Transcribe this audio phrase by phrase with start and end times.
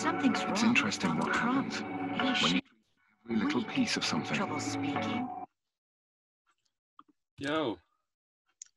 [0.00, 0.52] Something's wrong.
[0.52, 2.60] It's interesting what happens He when should you
[3.30, 4.34] every little piece of something.
[4.34, 5.28] trouble speaking.
[7.36, 7.76] Yo,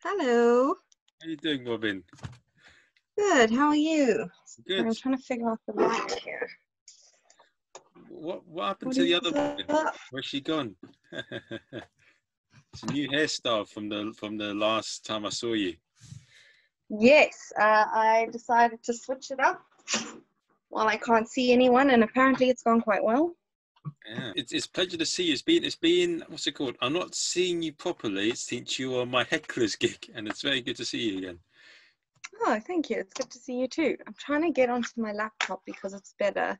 [0.03, 0.75] Hello.
[1.21, 2.03] how you doing, Robyn?
[3.17, 3.51] Good.
[3.51, 4.29] How are you?
[4.67, 4.85] Good.
[4.85, 6.49] I'm trying to figure out the light here.
[8.09, 9.65] What what happened What to the other Robyn?
[9.69, 9.95] up?
[10.11, 10.75] Where's she gone?
[11.13, 15.75] it's a new hairstyle from the from the last time I saw you.
[16.89, 19.61] Yes, uh, I decided to switch it up
[20.73, 23.35] while I can't see anyone, and apparently it's gone quite well.
[24.09, 25.33] Yeah, it's it's a pleasure to see you.
[25.33, 26.75] It's been it's been what's it called?
[26.81, 30.77] I'm not seeing you properly since you were my heckler's gig, and it's very good
[30.77, 31.39] to see you again.
[32.45, 32.97] Oh, thank you.
[32.97, 33.97] It's good to see you too.
[34.07, 36.59] I'm trying to get onto my laptop because it's better,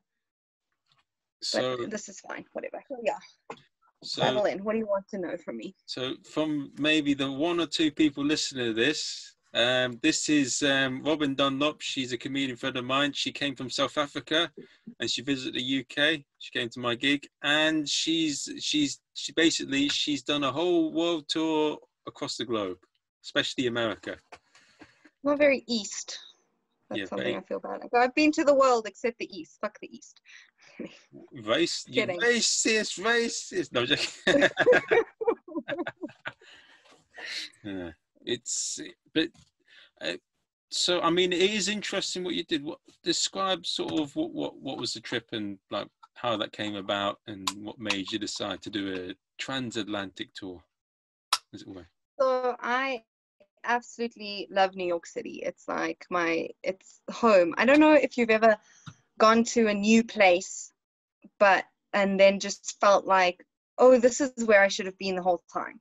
[1.40, 2.46] but So this is fine.
[2.54, 2.84] Whatever.
[3.04, 3.18] Yeah,
[4.04, 4.64] so in.
[4.64, 5.76] What do you want to know from me?
[5.86, 11.04] So, from maybe the one or two people listening to this, um, this is um,
[11.04, 11.82] Robyn Dunlop.
[11.82, 13.14] She's a comedian friend of mine.
[13.14, 14.52] She came from South Africa,
[15.00, 16.22] and she visited the UK.
[16.40, 21.28] She came to my gig, and she's she's she basically she's done a whole world
[21.30, 22.78] tour across the globe,
[23.24, 24.18] especially America.
[25.24, 26.20] Not very east.
[26.90, 27.82] That's Yeah, something very- I feel bad.
[27.96, 29.58] I've been to the world except the east.
[29.62, 30.20] Fuck the east.
[31.32, 33.72] Race, you racist, racist.
[33.72, 34.50] No, I'm
[37.64, 37.92] yeah,
[38.26, 38.80] it's
[39.14, 39.30] but
[40.02, 40.14] uh,
[40.70, 42.64] so I mean it is interesting what you did.
[42.64, 46.76] What describe sort of what what what was the trip and like how that came
[46.76, 50.64] about and what made you decide to do a transatlantic tour,
[51.54, 51.88] as it were.
[52.20, 53.04] So I
[53.64, 55.42] absolutely love New York City.
[55.44, 57.54] It's like my it's home.
[57.58, 58.58] I don't know if you've ever
[59.18, 60.74] gone to a new place
[61.40, 63.46] but and then just felt like,
[63.78, 65.80] oh, this is where I should have been the whole time.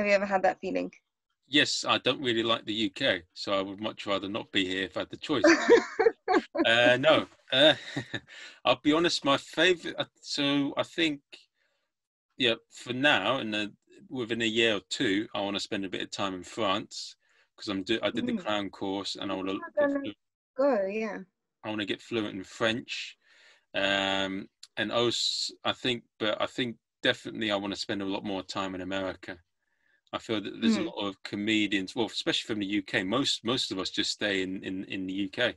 [0.00, 0.90] Have you ever had that feeling?
[1.46, 4.84] Yes, I don't really like the UK, so I would much rather not be here
[4.84, 5.44] if I had the choice.
[6.64, 7.74] uh, no, uh,
[8.64, 9.26] I'll be honest.
[9.26, 9.94] My favorite.
[9.98, 11.20] uh, So I think,
[12.38, 13.72] yeah, for now, and
[14.08, 17.16] within a year or two, I want to spend a bit of time in France
[17.54, 17.98] because I'm do.
[18.02, 18.42] I did the Mm.
[18.42, 19.60] Crown course, and I want to.
[19.78, 20.12] Oh.
[20.56, 21.18] Go, yeah.
[21.62, 23.18] I want to get fluent in French,
[23.74, 28.24] um, and also I think, but I think definitely I want to spend a lot
[28.24, 29.36] more time in America.
[30.12, 30.86] I feel that there's Mm.
[30.86, 33.04] a lot of comedians, well, especially from the UK.
[33.04, 35.54] Most most of us just stay in in, in the UK.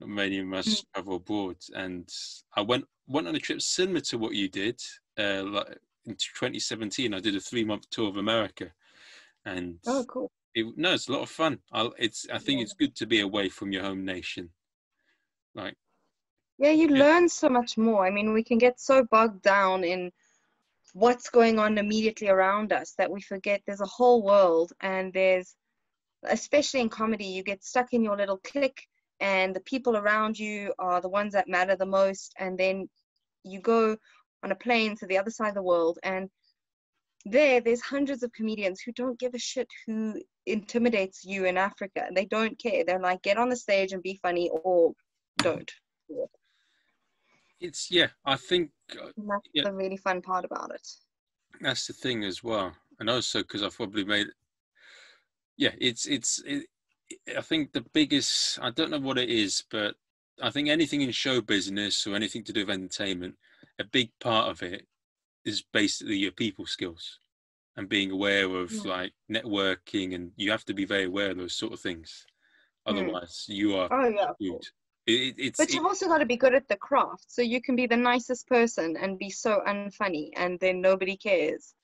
[0.00, 0.84] Many of us Mm.
[0.94, 2.08] travel abroad, and
[2.54, 4.80] I went went on a trip similar to what you did.
[5.18, 8.72] Uh, like in 2017, I did a three month tour of America,
[9.44, 10.30] and Oh, cool.
[10.54, 11.58] it, no, it's a lot of fun.
[11.72, 12.64] I'll, it's I think Yeah.
[12.64, 14.50] it's good to be away from your home nation.
[15.54, 15.74] Like
[16.58, 16.98] Yeah, you Yeah.
[16.98, 18.06] learn so much more.
[18.06, 20.12] I mean, we can get so bogged down in
[20.94, 25.54] what's going on immediately around us that we forget there's a whole world and there's,
[26.22, 28.86] especially in comedy, you get stuck in your little clique
[29.20, 32.32] and the people around you are the ones that matter the most.
[32.38, 32.88] And then
[33.42, 33.96] you go
[34.44, 36.30] on a plane to the other side of the world and
[37.26, 42.06] there there's hundreds of comedians who don't give a shit who intimidates you in Africa.
[42.14, 42.84] They don't care.
[42.84, 44.92] They're like, get on the stage and be funny or
[45.38, 45.70] don't.
[47.64, 48.70] It's yeah i think
[49.00, 49.64] uh, And that's Yeah.
[49.64, 50.86] the really fun part about it.
[51.60, 54.28] that's the thing as well and also because i've probably made
[55.56, 56.66] yeah it's it's it,
[57.36, 59.94] i think the biggest i don't know what it is but
[60.42, 63.34] i think anything in show business or anything to do with entertainment
[63.78, 64.86] a big part of it
[65.44, 67.20] is basically your people skills
[67.76, 68.90] and being aware of Yeah.
[68.94, 72.26] like networking and you have to be very aware of those sort of things
[72.86, 72.90] Mm.
[72.90, 74.30] otherwise you are Oh yeah.
[75.06, 77.26] It, it, it's But you've also got to be good at the craft.
[77.28, 81.74] So you can be the nicest person and be so unfunny and then nobody cares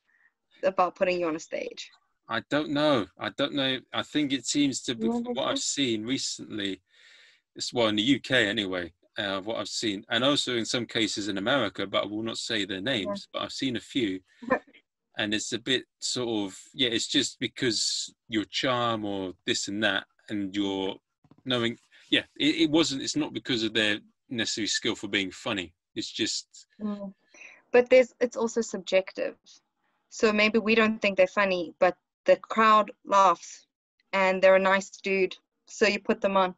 [0.62, 1.90] about putting you on a stage.
[2.30, 3.06] I don't know.
[3.18, 3.78] I don't know.
[3.92, 6.80] I think it seems to be what I've seen recently.
[7.56, 8.92] It's well in the UK anyway.
[9.18, 12.38] Uh, what I've seen, and also in some cases in America, but I will not
[12.38, 13.26] say their names.
[13.32, 14.20] But I've seen a few,
[15.18, 16.90] and it's a bit sort of yeah.
[16.90, 20.96] It's just because your charm or this and that, and your
[21.44, 21.76] knowing.
[22.10, 23.02] Yeah, it, it wasn't.
[23.02, 25.74] It's not because of their necessary skill for being funny.
[25.94, 27.12] It's just Mm.
[27.72, 29.36] But there's it's also subjective.
[30.08, 33.66] So maybe we don't think they're funny, but the crowd laughs
[34.12, 35.36] and they're a nice dude.
[35.66, 36.54] So you put them on.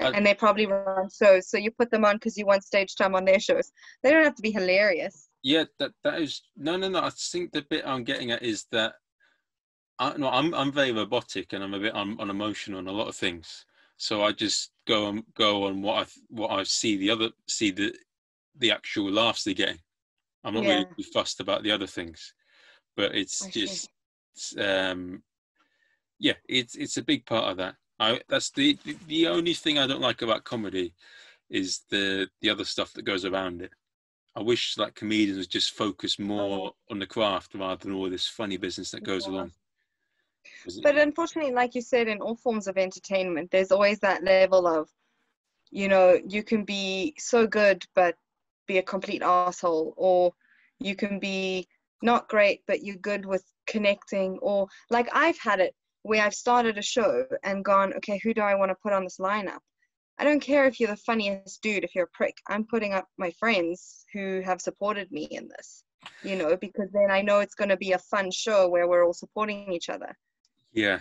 [0.00, 1.48] I- and they probably run shows.
[1.48, 3.72] So you put them on because you want stage time on their shows.
[4.02, 5.28] They don't have to be hilarious.
[5.42, 7.00] Yeah, that that is no, no, no.
[7.00, 8.94] I think the bit I'm getting at is that
[9.98, 13.08] I no, I'm I'm very robotic and I'm a bit un, unemotional on a lot
[13.08, 13.64] of things.
[14.00, 17.70] So I just go on go on what I what I see the other see
[17.70, 17.94] the
[18.56, 19.78] the actual laughs they're getting.
[20.42, 20.94] I'm not really Yeah.
[20.96, 22.32] too fussed about the other things,
[22.96, 23.90] but it's I just
[24.34, 25.22] it's, um
[26.18, 27.76] yeah, it's it's a big part of that.
[27.98, 30.94] I that's the the only thing I don't like about comedy
[31.50, 33.72] is the the other stuff that goes around it.
[34.34, 38.26] I wish like comedians would just focus more on the craft rather than all this
[38.26, 39.32] funny business that goes Yeah.
[39.32, 39.52] along.
[40.82, 44.88] But unfortunately, like you said, in all forms of entertainment, there's always that level of,
[45.70, 48.16] you know, you can be so good but
[48.66, 50.32] be a complete asshole, or
[50.78, 51.68] you can be
[52.02, 56.78] not great but you're good with connecting, or like I've had it where I've started
[56.78, 59.60] a show and gone, okay, who do I want to put on this lineup?
[60.18, 62.36] I don't care if you're the funniest dude, if you're a prick.
[62.46, 65.84] I'm putting up my friends who have supported me in this,
[66.22, 69.04] you know, because then I know it's going to be a fun show where we're
[69.04, 70.16] all supporting each other.
[70.72, 71.00] Yeah.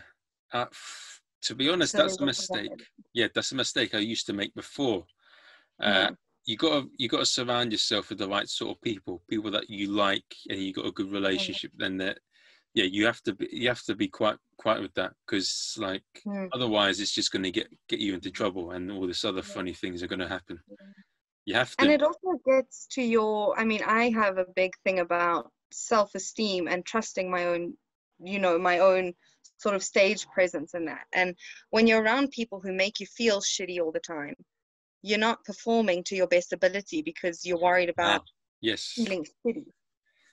[0.52, 2.88] Uh, f- to be honest, So that's a there's also that mistake.
[3.14, 5.06] Yeah, that's a mistake I used to make before.
[5.82, 6.18] Uh, Mm.
[6.46, 9.52] You got to you got to surround yourself with the right sort of people, people
[9.52, 11.72] that you like, and you got a good relationship.
[11.78, 12.18] Then that,
[12.74, 16.04] yeah, you have to be you have to be quite quite with that because like
[16.26, 16.50] Mm.
[16.52, 19.54] otherwise it's just going to get get you into trouble, and all this other Yeah.
[19.54, 20.60] funny things are going to happen.
[21.46, 21.84] You have to.
[21.84, 26.16] And it also gets to your, I mean, I have a big thing about self
[26.16, 27.78] esteem and trusting my own,
[28.24, 29.14] you know, my own
[29.60, 31.06] sort of stage presence in that.
[31.14, 31.36] And
[31.70, 34.36] when you're around people who make you feel shitty all the time,
[35.02, 38.24] you're not performing to your best ability because you're worried ah, about
[38.62, 38.94] yes.
[38.96, 39.66] feeling shitty.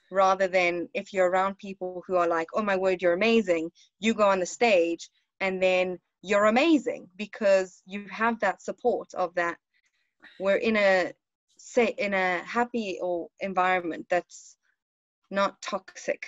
[0.09, 3.69] Rather than if you're around people who are like, oh my word, you're amazing,
[3.99, 5.09] you go on the stage
[5.41, 9.57] and then you're amazing because you have that support of that.
[10.39, 11.13] We're in a
[11.57, 14.55] say in a happy or environment that's
[15.29, 16.25] not toxic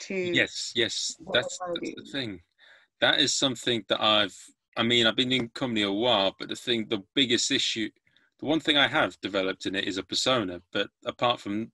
[0.00, 2.40] to Yes, yes, that's, that's the thing.
[3.00, 4.36] That is something that I've.
[4.76, 7.88] I mean, I've been in comedy a while, but the thing, the biggest issue,
[8.40, 10.60] the one thing I have developed in it is a persona.
[10.72, 11.72] But apart from,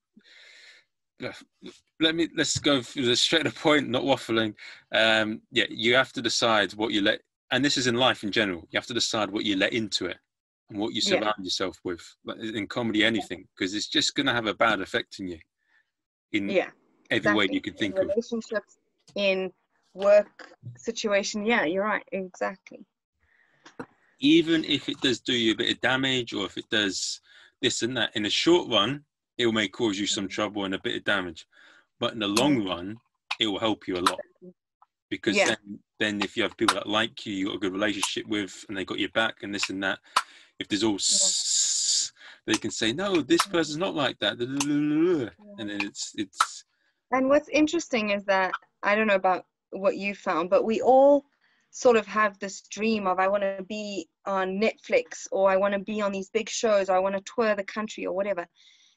[2.00, 4.54] let me let's go through the straight to the point, not waffling.
[4.92, 7.20] Um, yeah, you have to decide what you let,
[7.50, 8.66] and this is in life in general.
[8.70, 10.18] You have to decide what you let into it
[10.70, 11.18] and what you Yeah.
[11.18, 12.02] surround yourself with.
[12.40, 15.38] In comedy, anything, because it's just going to have a bad effect on you
[16.32, 16.70] in yeah
[17.12, 18.08] every way you can think in of.
[18.08, 18.78] relationships
[19.14, 19.52] in
[19.94, 22.84] work situation yeah you're right exactly.
[24.20, 27.20] Even if it does do you a bit of damage or if it does
[27.60, 29.04] this and that in the short run
[29.38, 30.30] it may cause you some mm-hmm.
[30.30, 31.46] trouble and a bit of damage.
[31.98, 32.68] But in the long mm-hmm.
[32.68, 32.96] run
[33.40, 34.20] it will help you a lot.
[35.10, 35.48] Because Yeah.
[35.48, 38.64] then, then if you have people that like you you got a good relationship with
[38.68, 39.98] and they got your back and this and that
[40.58, 42.12] if there's all s-
[42.46, 43.52] they can say no this mm-hmm.
[43.52, 44.38] person's not like that.
[44.40, 46.51] And then it's it's
[47.12, 51.24] And what's interesting is that I don't know about what you found, but we all
[51.70, 55.74] sort of have this dream of I want to be on Netflix or I want
[55.74, 58.46] to be on these big shows or I want to tour the country or whatever.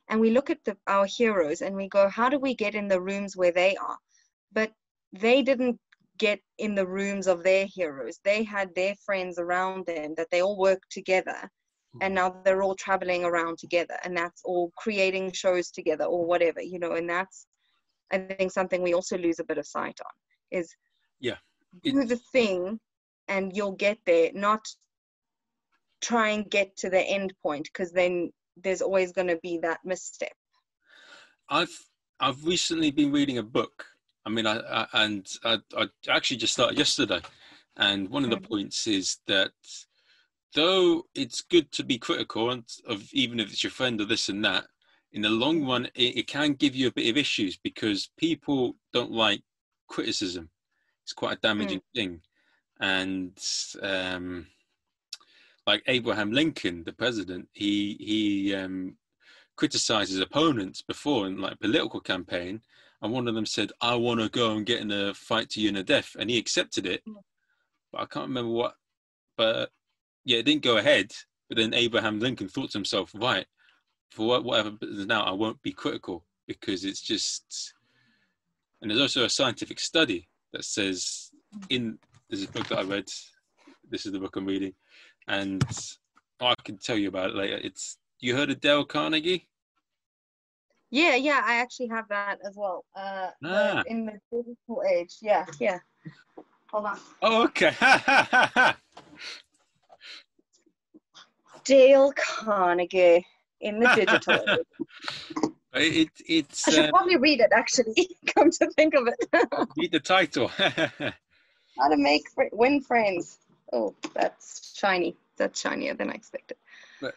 [0.09, 2.87] And we look at the, our heroes and we go, how do we get in
[2.87, 3.97] the rooms where they are?
[4.51, 4.71] But
[5.13, 5.79] they didn't
[6.17, 8.19] get in the rooms of their heroes.
[8.23, 11.49] They had their friends around them that they all worked together.
[11.93, 11.99] Hmm.
[12.01, 16.61] And now they're all traveling around together, and that's all creating shows together or whatever,
[16.61, 16.93] you know.
[16.93, 17.47] And that's,
[18.11, 20.11] I think, something we also lose a bit of sight on
[20.51, 20.75] is
[21.19, 21.37] Yeah.
[21.83, 22.79] do It- the thing
[23.27, 24.65] and you'll get there, not
[26.01, 29.79] try and get to the end point because then there's always going to be that
[29.83, 30.33] misstep.
[31.49, 31.75] I've
[32.19, 33.85] I've recently been reading a book.
[34.25, 37.21] I mean, I, I and I, I actually just started yesterday,
[37.75, 38.47] and one of the Mhm.
[38.47, 39.51] points is that
[40.53, 44.29] though it's good to be critical and of even if it's your friend or this
[44.29, 44.65] and that,
[45.15, 48.75] in the long run, it, it can give you a bit of issues because people
[48.91, 49.41] don't like
[49.87, 50.49] criticism.
[51.03, 52.19] It's quite a damaging thing,
[52.81, 53.39] and
[53.81, 54.47] um,
[55.65, 58.97] like Abraham Lincoln, the president, he he um,
[59.55, 62.61] criticized his opponents before in like political campaign,
[63.01, 65.61] and one of them said, "I want to go and get in a fight to
[65.61, 67.03] you in a death," and he accepted it.
[67.07, 67.21] Mm.
[67.93, 68.73] But I can't remember what.
[69.37, 69.69] But
[70.25, 71.13] yeah, it didn't go ahead.
[71.47, 73.45] But then Abraham Lincoln thought to himself, "Right,
[74.15, 77.73] for whatever happens now, I won't be critical because it's just."
[78.81, 81.31] And there's also a scientific study that says
[81.69, 81.97] in
[82.29, 83.09] there's a book that I read.
[83.89, 84.73] This is the book I'm reading,
[85.27, 85.63] and
[86.39, 87.57] I can tell you about it later.
[87.63, 89.47] It's you heard of Dale Carnegie?
[90.91, 92.85] Yeah, yeah, I actually have that as well.
[92.95, 93.83] Uh, Ah.
[93.87, 95.15] in the digital age.
[95.21, 95.79] Yeah, yeah.
[96.71, 96.99] Hold on.
[97.21, 97.73] Oh, okay.
[101.65, 103.25] Dale Carnegie
[103.65, 108.09] in the digital it, it's I should uh, probably read it actually.
[108.35, 109.29] Come to think of it,
[109.77, 110.47] read the title.
[110.47, 113.39] how to make win friends.
[113.73, 115.15] Oh, that's shiny.
[115.37, 116.57] That's shinier than I expected.
[117.01, 117.15] but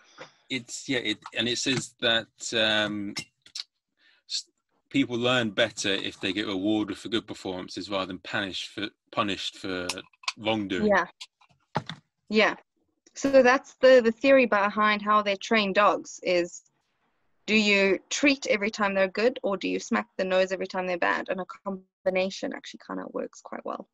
[0.50, 3.14] it's yeah, it and it says that um,
[4.90, 9.58] people learn better if they get rewarded for good performances rather than punished for punished
[9.58, 9.86] for
[10.36, 10.86] wrongdoing.
[10.86, 11.06] Yeah,
[12.28, 12.54] yeah.
[13.18, 16.62] So that's the the theory behind how they train dogs is
[17.46, 20.86] do you treat every time they're good or do you smack the nose every time
[20.86, 21.28] they're bad?
[21.28, 23.88] And a combination actually kind of works quite well.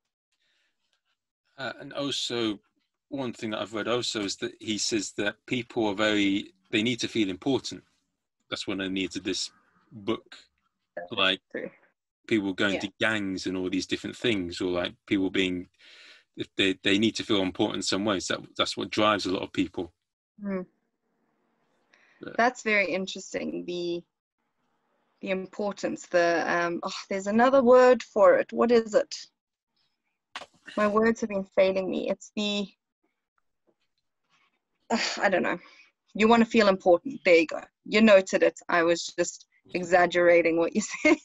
[1.56, 2.58] Uh, and also,
[3.08, 6.82] one thing that I've read also is that he says that people are very, they
[6.82, 7.82] need to feel important.
[8.50, 9.50] That's the needs of this
[9.90, 10.36] book.
[11.10, 11.40] Like
[12.26, 12.80] people going Yeah.
[12.80, 15.68] to gangs and all these different things, or like people being,
[16.36, 18.26] if they, they need to feel important in some ways.
[18.28, 19.92] That, that's what drives a lot of people.
[20.42, 20.66] Mm.
[22.36, 23.64] That's very interesting.
[23.66, 24.02] The
[25.20, 26.06] the importance.
[26.06, 26.80] The um.
[26.82, 28.52] Oh, there's another word for it.
[28.52, 29.14] What is it?
[30.76, 32.10] My words have been failing me.
[32.10, 32.66] It's the.
[34.90, 35.58] Ugh, I don't know.
[36.14, 37.20] You want to feel important.
[37.24, 37.60] There you go.
[37.84, 38.58] You noted it.
[38.68, 41.16] I was just exaggerating what you said.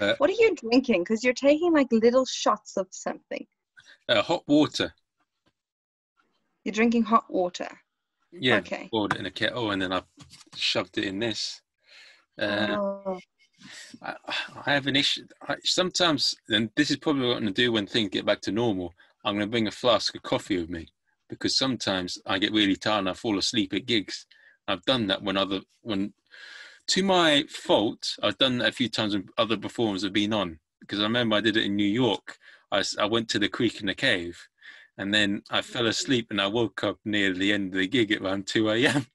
[0.00, 1.02] Uh, what are you drinking?
[1.02, 3.46] Because you're taking like little shots of something.
[4.08, 4.92] Uh, hot water.
[6.64, 7.68] You're drinking hot water.
[8.32, 8.56] Yeah.
[8.56, 8.88] Okay.
[8.92, 10.02] Poured it in a kettle and then I
[10.54, 11.62] shoved it in this.
[12.40, 13.18] Uh, Oh.
[14.02, 14.14] I,
[14.66, 15.26] I have an issue.
[15.48, 18.40] I, sometimes, and this is probably what I'm going to do when things get back
[18.42, 18.94] to normal.
[19.24, 20.88] I'm going to bring a flask of coffee with me
[21.28, 24.26] because sometimes I get really tired and I fall asleep at gigs.
[24.68, 26.12] I've done that when other when,
[26.88, 30.58] to my fault, I've done that a few times when other performers have been on
[30.80, 32.38] because I remember I did it in New York.
[32.72, 34.38] I, I went to the Creek and the Cave,
[34.96, 38.12] and then I fell asleep and I woke up near the end of the gig
[38.12, 39.06] at around two a.m.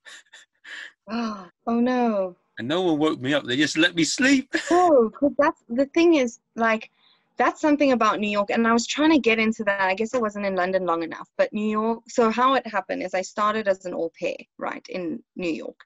[1.09, 2.35] oh no.
[2.59, 3.43] and no one woke me up.
[3.43, 4.53] They just let me sleep.
[4.71, 6.89] oh, because that's the thing is like
[7.37, 9.81] that's something about New York, and I was trying to get into that.
[9.81, 12.03] I guess I wasn't in London long enough, but New York.
[12.07, 15.79] So how it happened is I started as an au pair, right, in New York,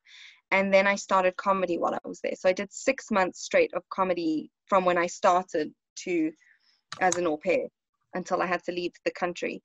[0.52, 2.36] and then I started comedy while I was there.
[2.36, 5.74] So I did six months straight of comedy from when I started
[6.04, 6.32] to
[7.02, 7.68] as an au pair
[8.14, 9.62] until I had to leave the country.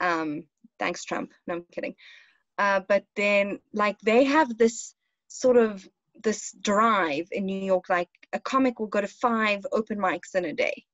[0.00, 0.44] Um,
[0.78, 1.32] thanks, Trump.
[1.46, 1.94] No, I'm kidding.
[2.58, 4.94] Uh, but then, like, they have this
[5.28, 5.88] sort of
[6.22, 10.44] this drive in New York, like a comic will go to five open mics in
[10.44, 10.84] a day.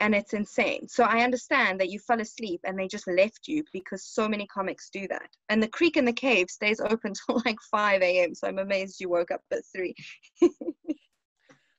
[0.00, 0.88] And it's insane.
[0.88, 4.46] So I understand that you fell asleep and they just left you because so many
[4.46, 5.28] comics do that.
[5.48, 8.34] And the Creek and the Cave stays open till like 5 a.m.
[8.34, 9.94] So I'm amazed you woke up at 3.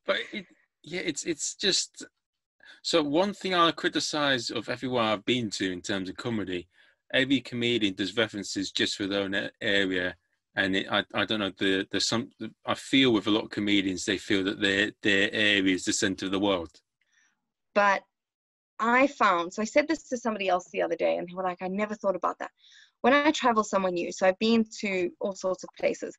[0.06, 0.46] but it,
[0.84, 2.06] yeah, it's it's just
[2.82, 6.68] so one thing I criticize of everywhere I've been to in terms of comedy,
[7.14, 10.16] every comedian does references just for their own area,
[10.56, 12.30] and it, I I don't know the there's some
[12.66, 15.94] I feel with a lot of comedians they feel that their their area is the
[15.94, 16.80] center of the world.
[17.76, 18.04] But
[18.80, 21.44] I found, so I said this to somebody else the other day, and they were
[21.44, 22.52] like, I never thought about that.
[23.02, 26.16] When I travel somewhere new, so I've been to all sorts of places,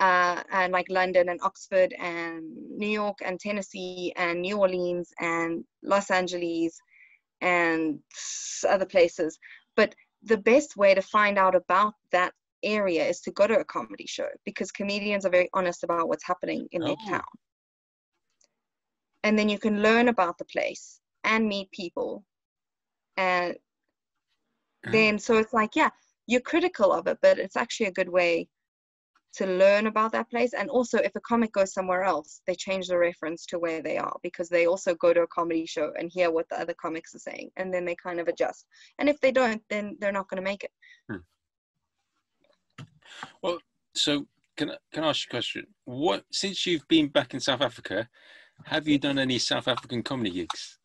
[0.00, 2.44] uh, and like London and Oxford and
[2.76, 6.78] New York and Tennessee and New Orleans and Los Angeles
[7.40, 7.98] and
[8.68, 9.38] other places.
[9.76, 13.64] But the best way to find out about that area is to go to a
[13.64, 17.10] comedy show because comedians are very honest about what's happening in their Oh.
[17.10, 17.22] town.
[19.24, 22.24] And then you can learn about the place and meet people.
[23.16, 23.56] And
[24.86, 24.90] ah.
[24.90, 25.90] then, so it's like, yeah,
[26.26, 28.48] you're critical of it, but it's actually a good way
[29.34, 30.52] to learn about that place.
[30.54, 33.98] And also, if a comic goes somewhere else, they change the reference to where they
[33.98, 37.14] are because they also go to a comedy show and hear what the other comics
[37.14, 38.66] are saying, and then they kind of adjust.
[38.98, 40.70] And if they don't, then they're not going to make it.
[41.08, 42.84] Hmm.
[43.42, 43.58] Well,
[43.94, 45.66] so can I can I ask you a question?
[45.84, 48.08] What since you've been back in South Africa,
[48.64, 50.77] have you done any South African comedy gigs?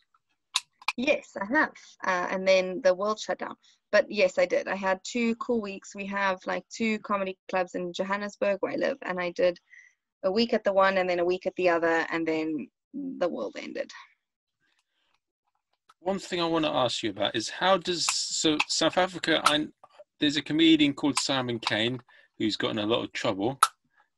[0.97, 1.73] Yes, I have.
[2.05, 3.55] Uh, and then the world shut down.
[3.91, 4.67] But yes, I did.
[4.67, 5.95] I had two cool weeks.
[5.95, 9.59] We have like two comedy clubs in Johannesburg where I live, and I did
[10.23, 13.29] a week at the one and then a week at the other, and then the
[13.29, 13.91] world ended.
[15.99, 19.41] One thing I want to ask you about is how does so South Africa?
[19.45, 19.67] I
[20.19, 21.99] there's a comedian called Simon Kane
[22.37, 23.59] who's gotten a lot of trouble.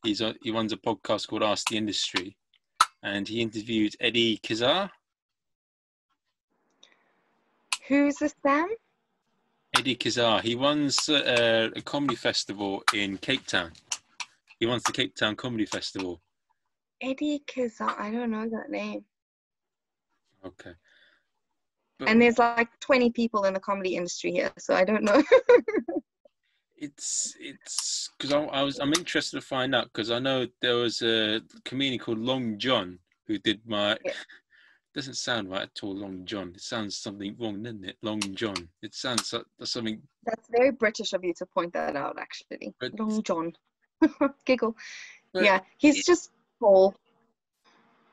[0.04, 2.38] He's a, he runs a podcast called Ask the Industry,
[3.04, 4.90] and he interviewed Eddie Kizar.
[7.88, 8.68] Who's this Sam?
[9.78, 10.42] Eddie Kazar.
[10.42, 13.72] He runs uh, a comedy festival in Cape Town.
[14.60, 16.22] He runs the Cape Town Comedy Festival.
[17.02, 18.00] Eddie Kazar.
[18.00, 19.04] I don't know that name.
[20.46, 20.72] Okay.
[22.00, 25.22] But And there's like 20 people in the comedy industry here, so I don't know.
[26.78, 30.76] it's it's because I, I was I'm interested to find out because I know there
[30.76, 33.98] was a comedian called Long John who did my.
[34.04, 34.12] Yeah.
[34.96, 36.54] Doesn't sound right at all, Long John.
[36.56, 37.98] It sounds something wrong, doesn't it?
[38.02, 38.70] Long John.
[38.82, 40.02] It sounds so- something.
[40.26, 42.74] That's very British of you to point that out, actually.
[42.80, 43.54] But- Long John.
[44.46, 44.76] Giggle.
[45.34, 46.96] But yeah, he's just tall.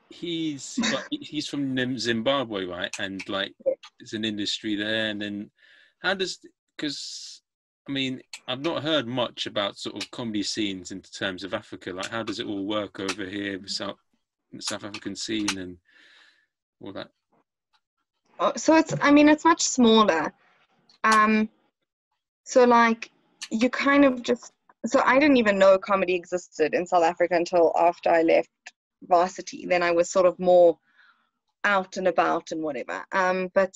[0.09, 0.77] he's
[1.09, 2.93] he's from Zimbabwe, right?
[2.99, 3.73] And like, Yeah.
[3.99, 5.07] it's an industry there.
[5.09, 5.51] And then,
[5.99, 6.39] how does
[6.75, 7.41] because
[7.87, 11.91] I mean, I've not heard much about sort of comedy scenes in terms of Africa.
[11.91, 13.97] Like, how does it all work over here, the South
[14.59, 15.77] South African scene, and
[16.91, 17.09] that?
[18.39, 20.33] Oh, so it's i mean it's much smaller.
[21.03, 21.49] Um
[22.43, 23.11] so like
[23.51, 24.51] you kind of just
[24.85, 28.49] so i didn't even know comedy existed in south africa until after i left
[29.03, 29.65] varsity.
[29.65, 30.77] Then i was sort of more
[31.63, 33.03] out and about and whatever.
[33.11, 33.73] Um but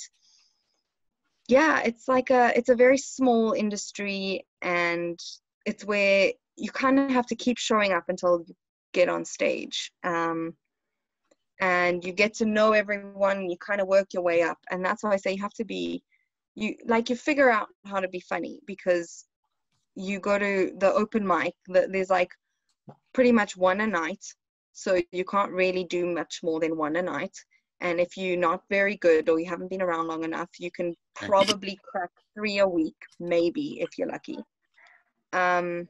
[1.47, 5.17] yeah it's like a it's a very small industry and
[5.65, 8.55] it's where you kind of have to keep showing up until you
[8.93, 9.91] get on stage.
[10.03, 10.55] Um
[11.59, 14.57] and you get to know everyone you kind of work your way up.
[14.69, 16.03] And that's why i say you have to be
[16.55, 19.25] you like you figure out how to be funny because
[19.95, 22.31] you go to the open mic that there's like
[23.13, 24.23] pretty much one a night.
[24.73, 27.35] So you can't really do much more than one a night.
[27.81, 30.95] And if you're not very good or you haven't been around long enough you can
[31.15, 34.37] probably crack three a week maybe if you're lucky.
[35.33, 35.87] Um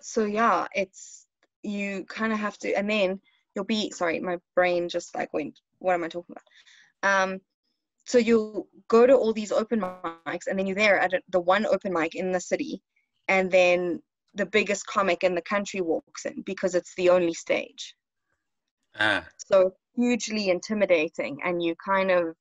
[0.00, 1.26] so yeah it's
[1.62, 3.20] you kind of have to and then
[3.56, 7.24] you'll be sorry my brain just like went what am i talking about?
[7.24, 7.40] Um
[8.04, 11.66] so you'll go to all these open mics and then you're there at the one
[11.66, 12.80] open mic in the city
[13.26, 14.00] and then
[14.34, 17.96] the biggest comic in the country walks in because it's the only stage.
[18.98, 22.36] Ah, so hugely intimidating and you kind of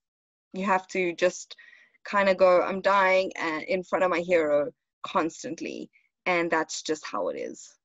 [0.54, 1.56] you have to just
[2.04, 3.32] kind of go i'm dying
[3.68, 4.70] in front of my hero
[5.04, 5.90] constantly
[6.26, 7.76] and that's just how it is.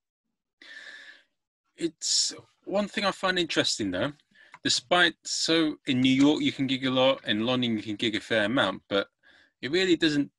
[1.77, 2.35] It's
[2.71, 4.13] one thing I find interesting though.
[4.63, 8.17] Despite so in New York you can gig a lot, in London you can gig
[8.17, 9.09] a fair amount, but
[9.63, 10.31] it really doesn't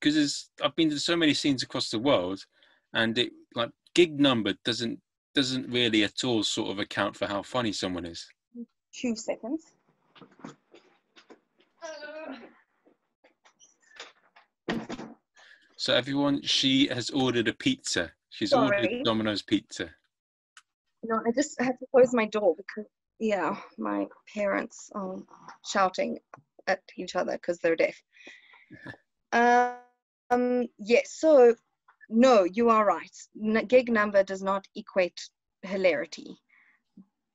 [0.00, 2.44] because I've been to so many scenes across the world,
[2.92, 5.00] and it like gig number doesn't
[5.34, 8.26] doesn't really at all sort of account for how funny someone is.
[8.92, 9.72] two seconds
[15.84, 18.10] So everyone, she has ordered a pizza.
[18.30, 19.02] She's ordered Sorry.
[19.04, 19.90] Domino's pizza.
[21.04, 25.16] No, I just had to close my door because, yeah, my parents are
[25.66, 26.18] shouting
[26.66, 28.00] at each other because they're deaf.
[30.30, 31.54] um, yes, so
[32.08, 33.16] no, you are right.
[33.42, 35.20] N- gig number does not equate
[35.62, 36.36] hilarity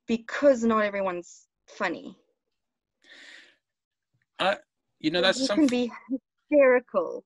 [0.08, 2.17] because not everyone's funny.
[4.99, 5.67] You know, that's you something.
[5.67, 5.91] can be
[6.49, 7.23] hysterical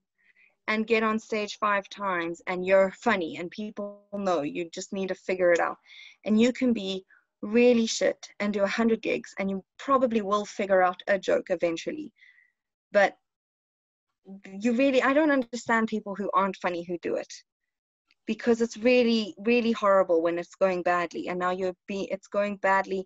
[0.68, 5.10] and get on stage five times and you're funny and people know you just need
[5.10, 5.78] to figure it out.
[6.26, 7.04] And you can be
[7.42, 11.48] really shit and do a hundred gigs and you probably will figure out a joke
[11.50, 12.12] eventually.
[12.92, 13.18] But
[14.58, 17.34] you really i don't understand people who aren't funny who do it.
[18.26, 22.56] Because it's really really horrible when it's going badly and now you're being it's going
[22.58, 23.06] badly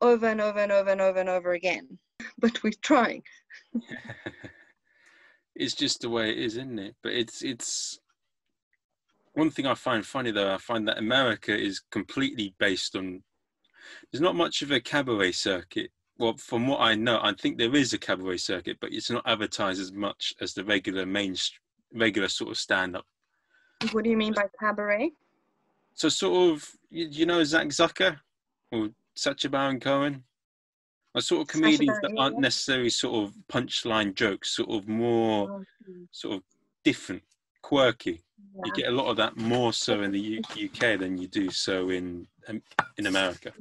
[0.00, 1.98] over and over and over and over and over again.
[2.38, 3.22] But we're trying
[5.54, 6.94] it's just the way it is, isn't it?
[7.02, 7.98] But it's it's
[9.34, 10.52] one thing I find funny though.
[10.52, 13.22] I find that America is completely based on.
[14.10, 15.90] There's not much of a cabaret circuit.
[16.18, 19.26] Well, from what I know, I think there is a cabaret circuit, but it's not
[19.26, 21.34] advertised as much as the regular main,
[21.92, 23.04] regular sort of stand-up.
[23.90, 25.12] What do you mean by cabaret?
[25.94, 28.18] So sort of, you, you know, Zach Zucker
[28.70, 30.22] or Sacha Baron Cohen,
[31.14, 35.64] are sort of comedians that aren't necessarily sort of punchline jokes, sort of more Oh,
[36.10, 36.42] sort of
[36.84, 37.22] different,
[37.62, 38.22] quirky.
[38.54, 38.62] yeah.
[38.64, 41.50] You get a lot of that more so in the U- UK than you do
[41.50, 42.62] so in um,
[42.98, 43.52] in America.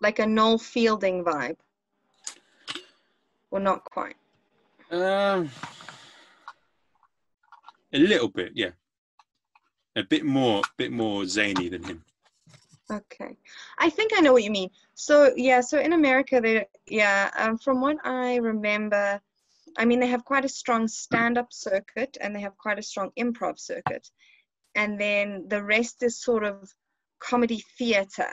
[0.00, 1.56] Like a Noel Fielding vibe.
[3.50, 4.16] Well, not quite.
[4.90, 5.50] Um,
[7.92, 8.70] a little bit, yeah.
[9.96, 12.04] A bit more, bit more zany than him.
[12.90, 13.36] Okay.
[13.78, 14.70] I think I know what you mean.
[14.94, 19.20] So, yeah, so in America, they, yeah, um, from what I remember,
[19.78, 22.82] I mean, they have quite a strong stand up circuit and they have quite a
[22.82, 24.08] strong improv circuit.
[24.74, 26.70] And then the rest is sort of
[27.20, 28.28] comedy theater.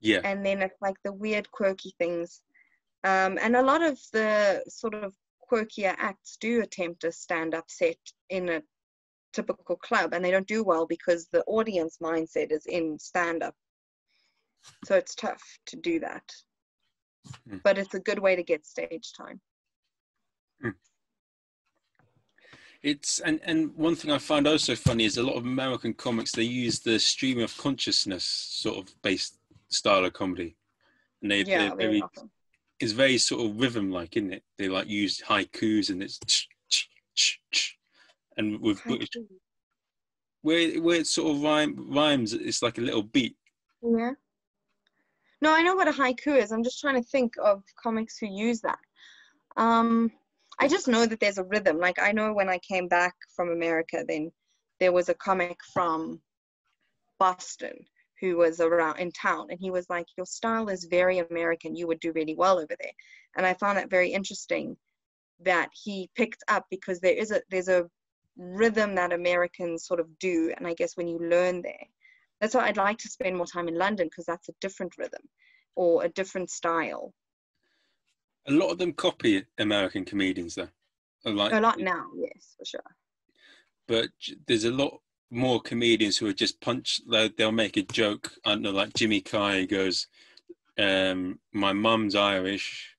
[0.00, 2.40] Yeah, and then it's like the weird quirky things
[3.04, 5.14] um, and a lot of the sort of
[5.50, 7.96] quirkier acts do attempt a stand-up set
[8.28, 8.62] in a
[9.32, 13.54] typical club and they don't do well because the audience mindset is in stand-up
[14.84, 16.24] so it's tough to do that
[17.48, 17.58] Hmm.
[17.62, 19.40] but it's a good way to get stage time
[22.82, 26.32] it's and and one thing I find also funny is a lot of American comics
[26.32, 30.56] they use the stream of consciousness sort of based style of comedy,
[31.22, 32.30] and they yeah they're very often.
[32.80, 34.44] it's very sort of rhythm like, isn't it?
[34.56, 36.20] They like use haikus and it's
[38.36, 39.08] and with British
[40.42, 43.36] where where it sort of rhyme rhymes, it's like a little beat.
[43.82, 44.12] yeah
[45.40, 46.50] No, I know what a haiku is.
[46.50, 48.78] I'm just trying to think of comics who use that.
[49.56, 50.10] Um,
[50.58, 51.78] I just know that there's a rhythm.
[51.78, 54.32] Like I know when I came back from America, then
[54.80, 56.20] there was a comic from
[57.18, 57.84] Boston
[58.20, 61.76] who was around in town, and he was like, "Your style is very American.
[61.76, 62.92] You would do really well over there."
[63.36, 64.76] And I found that very interesting
[65.40, 67.88] that he picked up because there is a there's a
[68.36, 71.86] rhythm that Americans sort of do, and I guess when you learn there,
[72.40, 75.22] that's why I'd like to spend more time in London because that's a different rhythm
[75.76, 77.12] or a different style.
[78.46, 80.68] A lot of them copy American comedians, though.
[81.24, 82.80] Like, a lot now, yes, for sure.
[83.86, 84.08] But
[84.46, 87.00] there's a lot more comedians who are just punch.
[87.36, 88.32] They'll make a joke.
[88.44, 90.06] I don't know, like Jimmy Kai goes,
[90.78, 92.96] um, "My mum's Irish."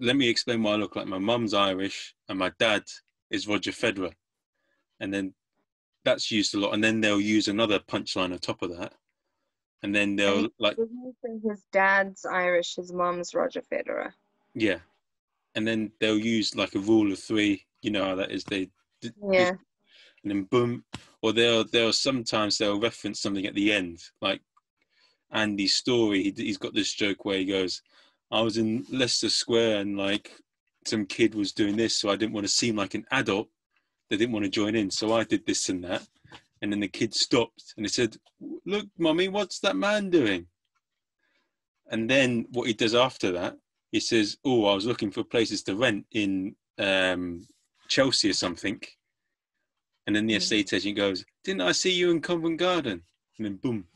[0.00, 1.06] Let me explain why I look like.
[1.06, 2.84] My mum's Irish, and my dad
[3.30, 4.14] is Roger Federer,
[4.98, 5.34] and then
[6.08, 6.74] that's used a lot.
[6.74, 8.94] And then they'll use another punchline on top of that,
[9.82, 10.76] and then they'll And like
[11.44, 14.12] his dad's Irish, his mom's Roger Federer.
[14.54, 14.78] Yeah,
[15.54, 17.64] and then they'll use like a rule of three.
[17.82, 18.44] You know how that is.
[18.44, 18.70] They
[19.02, 19.50] Yeah.
[20.22, 20.84] and then boom,
[21.22, 24.40] or they'll they'll sometimes they'll reference something at the end, like
[25.30, 26.22] Andy's story.
[26.24, 27.82] He, he's got this joke where he goes,
[28.30, 30.32] "I was in Leicester Square and like
[30.86, 33.48] some kid was doing this, so I didn't want to seem like an adult.
[34.08, 36.06] They didn't want to join in, so I did this and that."
[36.60, 38.16] And then the kid stopped and he said,
[38.64, 40.48] "Look, mommy, what's that man doing?"
[41.90, 43.58] And then what he does after that
[43.90, 47.46] he says, "Oh, I was looking for places to rent in um,
[47.88, 48.80] Chelsea or something,"
[50.06, 50.38] and then the Mhm.
[50.38, 53.04] estate agent goes, "Didn't I see you in Covent Garden?"
[53.36, 53.88] And then boom.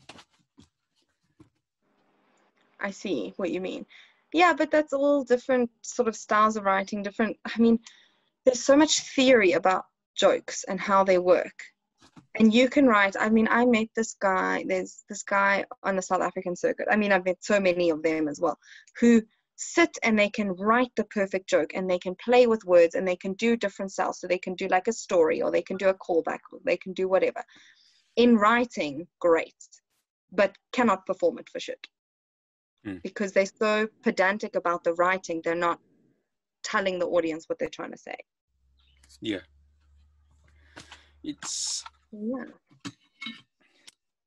[2.79, 3.85] I see what you mean.
[4.33, 7.37] Yeah, but that's all different sort of styles of writing, different.
[7.45, 7.79] I mean,
[8.43, 11.53] there's so much theory about jokes and how they work.
[12.35, 16.01] And you can write, I mean, I met this guy, there's this guy on the
[16.01, 16.87] South African circuit.
[16.91, 18.57] I mean, I've met so many of them as well,
[18.99, 19.21] who
[19.55, 23.07] sit and they can write the perfect joke and they can play with words and
[23.07, 24.19] they can do different styles.
[24.19, 26.77] So they can do like a story or they can do a callback or they
[26.77, 27.43] can do whatever.
[28.15, 29.55] In writing, great,
[30.31, 31.87] but cannot perform it for shit
[32.83, 32.97] hmm.
[33.03, 35.79] because they're so pedantic about the writing, they're not
[36.63, 38.15] telling the audience what they're trying to say.
[39.21, 39.39] Yeah.
[41.23, 42.45] It's Yeah.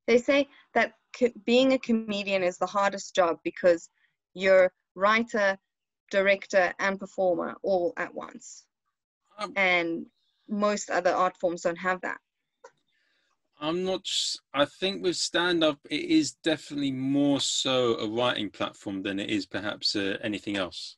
[0.07, 0.95] They say that
[1.45, 3.89] being a comedian is the hardest job because
[4.35, 5.59] you're writer,
[6.11, 8.67] director, and performer all at once.
[9.39, 10.07] Um, And
[10.49, 12.19] most other art forms don't have that.
[13.59, 14.07] I'm not.
[14.53, 19.31] I think with stand up, it is definitely more so a writing platform than it
[19.31, 20.97] is perhaps uh, anything else.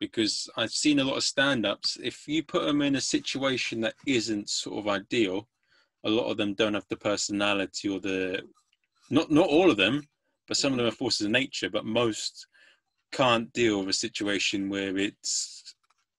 [0.00, 3.80] Because I've seen a lot of stand ups, if you put them in a situation
[3.80, 5.48] that isn't sort of ideal,
[6.04, 8.42] a lot of them don't have the personality or the.
[9.10, 10.06] Not, not all of them,
[10.46, 12.46] but some of them are forces of nature, but most
[13.10, 15.74] can't deal with a situation where it's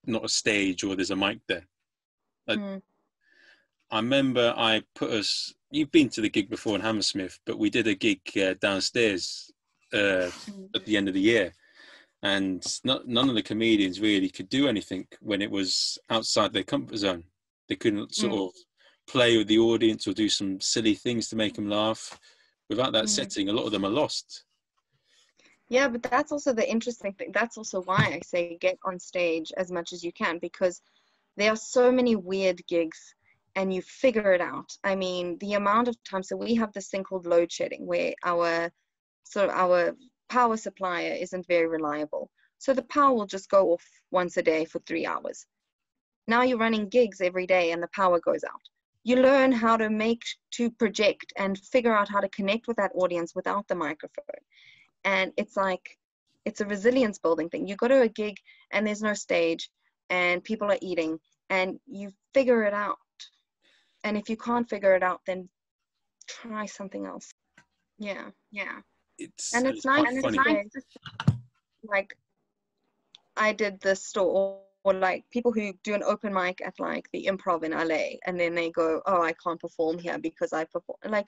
[0.06, 1.66] not a stage or there's a mic there.
[2.48, 2.82] Mm.
[3.90, 5.54] I remember I put us.
[5.70, 9.50] You've been to the gig before in Hammersmith, but we did a gig uh, downstairs
[9.92, 10.30] uh,
[10.74, 11.52] at the end of the year,
[12.22, 16.62] and not, none of the comedians really could do anything when it was outside their
[16.64, 17.24] comfort zone.
[17.68, 18.48] They couldn't sort Mm.
[18.48, 18.54] of
[19.06, 22.18] play with the audience or do some silly things to make them laugh.
[22.68, 23.08] Without that Mm.
[23.08, 24.44] setting, a lot of them are lost.
[25.68, 27.32] Yeah, but that's also the interesting thing.
[27.32, 30.82] That's also why I say get on stage as much as you can because
[31.36, 33.14] there are so many weird gigs
[33.56, 34.76] and you figure it out.
[34.84, 38.14] I mean, the amount of times that we have this thing called load shedding where
[38.24, 38.70] our
[39.24, 39.96] sort of our
[40.30, 42.30] power supplier isn't very reliable.
[42.58, 45.44] So the power will just go off once a day for three hours.
[46.26, 48.60] Now you're running gigs every day and the power goes out.
[49.04, 52.92] You learn how to make, to project and figure out how to connect with that
[52.94, 54.42] audience without the microphone
[55.04, 55.98] and it's like
[56.44, 58.36] it's a resilience building thing you go to a gig
[58.70, 59.70] and there's no stage
[60.08, 62.98] and people are eating and you figure it out
[64.04, 65.48] and if you can't figure it out then
[66.26, 67.32] try something else
[67.98, 68.80] yeah yeah
[69.20, 70.38] It's and it's quite nice, funny.
[70.38, 71.34] to say,
[71.84, 72.16] like
[73.36, 77.26] i did this store or like people who do an open mic at like the
[77.26, 80.98] improv in la and then they go oh i can't perform here because i perform
[81.08, 81.26] like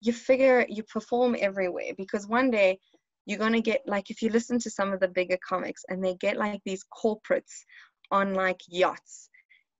[0.00, 2.78] you figure you perform everywhere because one day
[3.26, 6.02] you're going to get like if you listen to some of the bigger comics and
[6.02, 7.64] they get like these corporates
[8.10, 9.28] on like yachts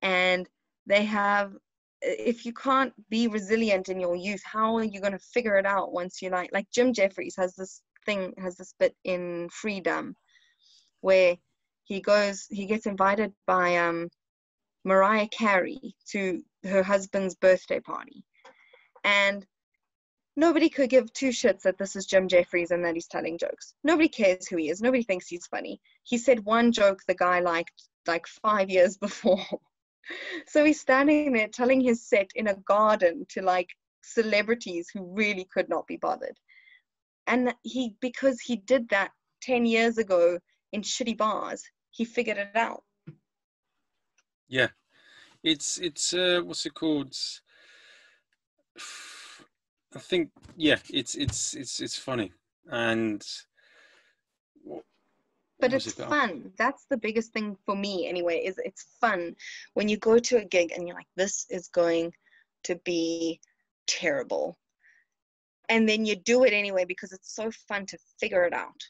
[0.01, 0.47] and
[0.85, 1.53] they have
[2.01, 5.65] if you can't be resilient in your youth how are you going to figure it
[5.65, 10.15] out once you're like like jim jeffries has this thing has this bit in freedom
[11.01, 11.35] where
[11.83, 14.07] he goes he gets invited by um
[14.83, 18.23] mariah carey to her husband's birthday party
[19.03, 19.45] and
[20.35, 23.73] nobody could give two shits that this is Jim Jeffries and that he's telling jokes.
[23.83, 24.81] Nobody cares who he is.
[24.81, 25.81] Nobody thinks he's funny.
[26.03, 29.45] He said one joke the guy liked like five years before.
[30.47, 33.69] So he's standing there telling his set in a garden to like
[34.03, 36.37] celebrities who really could not be bothered.
[37.27, 39.11] And he, because he did that
[39.43, 40.39] 10 years ago
[40.71, 42.83] in shitty bars, he figured it out.
[44.47, 44.69] Yeah.
[45.43, 47.15] It's, it's, uh, what's it called?
[49.95, 52.31] I think, yeah, it's, it's, it's, it's funny.
[52.69, 53.23] And,
[55.61, 56.51] but it's fun.
[56.57, 59.35] That's the biggest thing for me anyway is it's fun.
[59.73, 62.13] When you go to a gig and you're like this is going
[62.63, 63.39] to be
[63.87, 64.57] terrible
[65.69, 68.81] and then you do it anyway because it's so fun to figure it out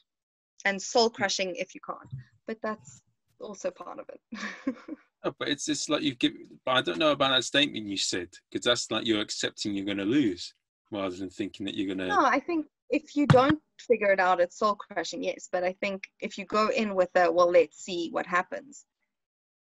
[0.66, 1.14] and soul mm.
[1.14, 2.12] crushing if you can't.
[2.48, 3.02] But that's
[3.40, 4.76] also part of it.
[5.24, 6.32] Oh, but it's just like you give
[6.66, 9.86] but i don't know about that statement you said because that's like you're accepting you're
[9.86, 10.56] going to lose
[10.90, 14.20] rather than thinking that you're going to no i think if you don't figure it
[14.20, 15.48] out, it's soul crushing, yes.
[15.52, 18.86] But I think if you go in with a, well, let's see what happens,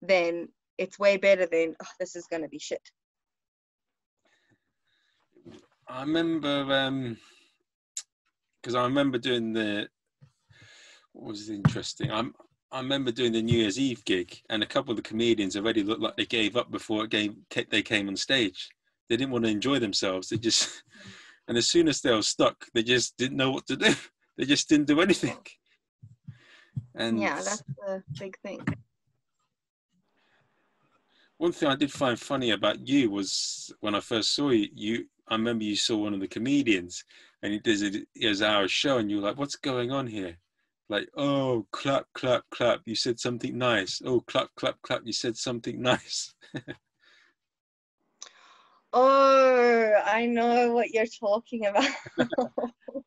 [0.02, 2.82] then it's way better than, oh, this is going to be shit.
[5.88, 6.66] I remember,
[8.62, 9.88] because um, I remember doing the,
[11.14, 12.12] what was interesting?
[12.12, 12.34] I'm,
[12.72, 15.84] I remember doing the New Year's Eve gig, and a couple of the comedians already
[15.84, 18.70] looked like they gave up before it came, they came on stage.
[19.10, 20.30] They didn't want to enjoy themselves.
[20.30, 20.84] They just
[21.52, 23.94] and as soon as they were stuck, they just didn't know what to do.
[24.38, 25.38] They just didn't do anything.
[26.96, 28.66] And yeah, that's the big thing.
[31.38, 35.06] One thing I did find funny about you was when I first saw you, you
[35.28, 37.04] I remember you saw one of the comedians
[37.44, 40.38] and he does it as our show and you were like, what's going on here?
[40.88, 44.02] Like, oh, clap, clap, clap, you said something nice.
[44.06, 46.34] Oh, clap, clap, clap, you said something nice.
[48.94, 51.90] Oh, I know what you're talking about.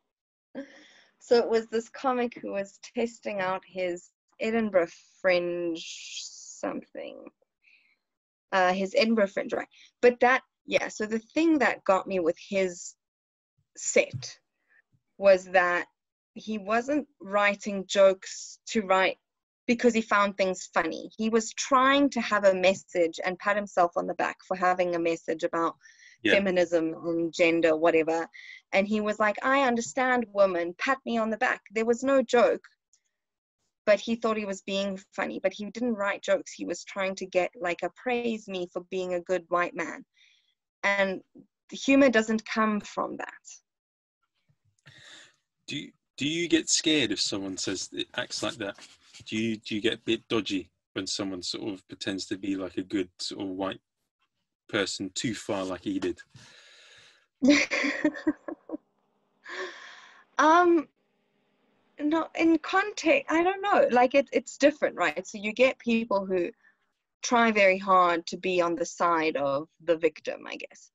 [1.19, 4.89] so it was this comic who was testing out his Edinburgh
[5.21, 5.83] Fringe
[6.23, 7.25] something.
[8.51, 9.67] Uh, his Edinburgh Fringe, right?
[10.01, 10.87] But that, yeah.
[10.87, 12.95] So the thing that got me with his
[13.77, 14.39] set
[15.17, 15.87] was that
[16.33, 19.17] he wasn't writing jokes to write
[19.67, 21.09] because he found things funny.
[21.17, 24.95] He was trying to have a message and pat himself on the back for having
[24.95, 25.75] a message about
[26.23, 26.33] yeah.
[26.33, 28.27] feminism and gender, whatever.
[28.73, 31.61] And he was like, I understand women, pat me on the back.
[31.71, 32.63] There was no joke,
[33.85, 36.51] but he thought he was being funny, but he didn't write jokes.
[36.51, 40.05] He was trying to get like a praise me for being a good white man.
[40.83, 41.21] And
[41.69, 43.31] the humor doesn't come from that.
[45.67, 48.77] Do you, do you get scared if someone says it acts like that?
[49.25, 52.55] Do you do you get a bit dodgy when someone sort of pretends to be
[52.55, 53.81] like a good sort of white
[54.69, 56.19] person too far like he did?
[60.37, 60.87] um
[61.99, 66.25] no in context i don't know like it, it's different right so you get people
[66.25, 66.49] who
[67.21, 70.91] try very hard to be on the side of the victim i guess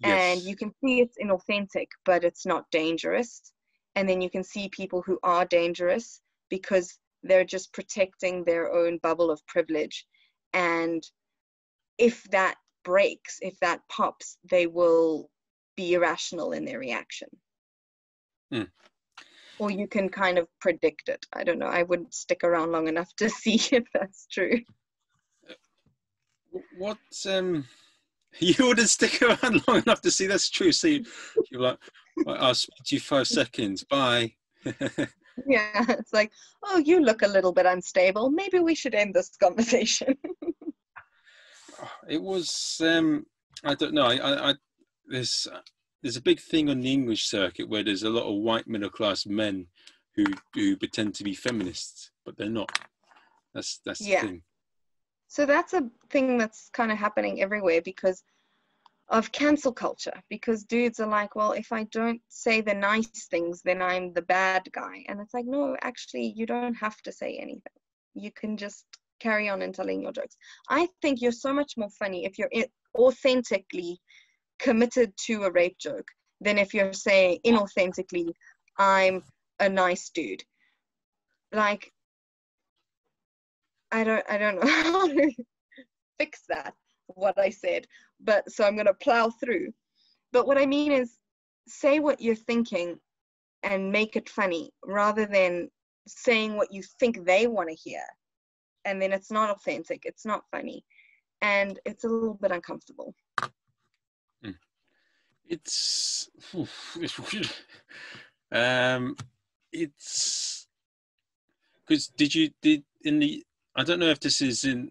[0.00, 0.36] yes.
[0.36, 3.52] and you can see it's inauthentic but it's not dangerous
[3.94, 8.98] and then you can see people who are dangerous because they're just protecting their own
[9.02, 10.06] bubble of privilege.
[10.52, 11.02] And
[11.98, 15.30] if that breaks if that pops they will
[15.76, 17.28] be irrational in their reaction.
[18.52, 18.68] Mm.
[19.58, 21.24] or you can kind of predict it.
[21.32, 21.68] I don't know.
[21.68, 24.60] I wouldn't stick around long enough to see if that's true.
[26.76, 27.64] What um
[28.38, 30.72] you wouldn't stick around long enough to see that's true.
[30.72, 31.04] So you,
[31.50, 31.78] you're like
[32.26, 33.84] i'll speak to you five seconds.
[33.84, 34.34] Bye
[35.46, 36.30] yeah it's like
[36.64, 38.30] oh you look a little bit unstable.
[38.30, 40.16] Maybe we should end this conversation.
[42.08, 43.26] It was um
[43.64, 44.54] i don't know i i,
[45.08, 45.48] there's
[46.00, 48.88] there's a big thing on the english circuit where there's a lot of white middle
[48.88, 49.66] class men
[50.14, 52.78] who who pretend to be feminists but they're not.
[53.54, 54.22] That's that's yeah.
[54.22, 54.42] the thing.
[55.28, 58.22] So that's a thing that's kind of happening everywhere because
[59.12, 63.60] of cancel culture because dudes are like, well, if I don't say the nice things,
[63.62, 65.04] then I'm the bad guy.
[65.06, 67.60] And it's like, no, actually, you don't have to say anything.
[68.14, 68.86] You can just
[69.20, 70.36] carry on and telling your jokes.
[70.70, 72.50] I think you're so much more funny if you're
[72.96, 74.00] authentically
[74.58, 76.08] committed to a rape joke
[76.40, 78.32] than if you're saying inauthentically,
[78.78, 79.22] I'm
[79.60, 80.42] a nice dude.
[81.52, 81.92] Like,
[83.92, 85.32] I don't, I don't know how to
[86.18, 86.72] fix that
[87.06, 87.86] what I said,
[88.22, 89.72] but so I'm going to plow through.
[90.32, 91.18] But what I mean is
[91.66, 92.98] say what you're thinking
[93.62, 95.70] and make it funny rather than
[96.06, 98.02] saying what you think they want to hear.
[98.84, 100.84] And then it's not authentic, it's not funny,
[101.40, 103.14] and it's a little bit uncomfortable.
[104.42, 104.50] Hmm.
[105.46, 106.28] It's
[108.52, 109.16] um,
[109.70, 110.66] it's
[111.86, 113.44] because did you did in the
[113.76, 114.90] I don't know if this is in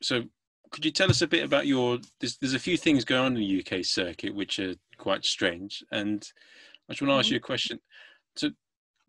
[0.00, 0.24] so
[0.72, 3.36] could you tell us a bit about your there's, there's a few things going on
[3.36, 6.26] in the UK circuit which are quite strange and
[6.88, 7.32] I just want to ask Mhm.
[7.32, 7.80] you a question
[8.36, 8.50] so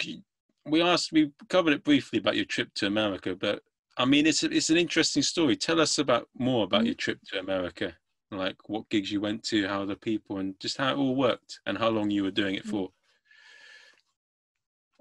[0.04, 0.22] you,
[0.66, 3.64] we asked we covered it briefly about your trip to America but
[3.98, 6.86] I mean it's a, it's an interesting story tell us about more about Mhm.
[6.86, 7.98] your trip to America
[8.32, 11.60] like what gigs you went to how the people and just how it all worked
[11.66, 12.70] and how long you were doing it Mhm.
[12.70, 12.92] for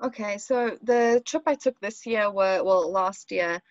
[0.03, 3.62] Okay, so the trip I took this year were well last year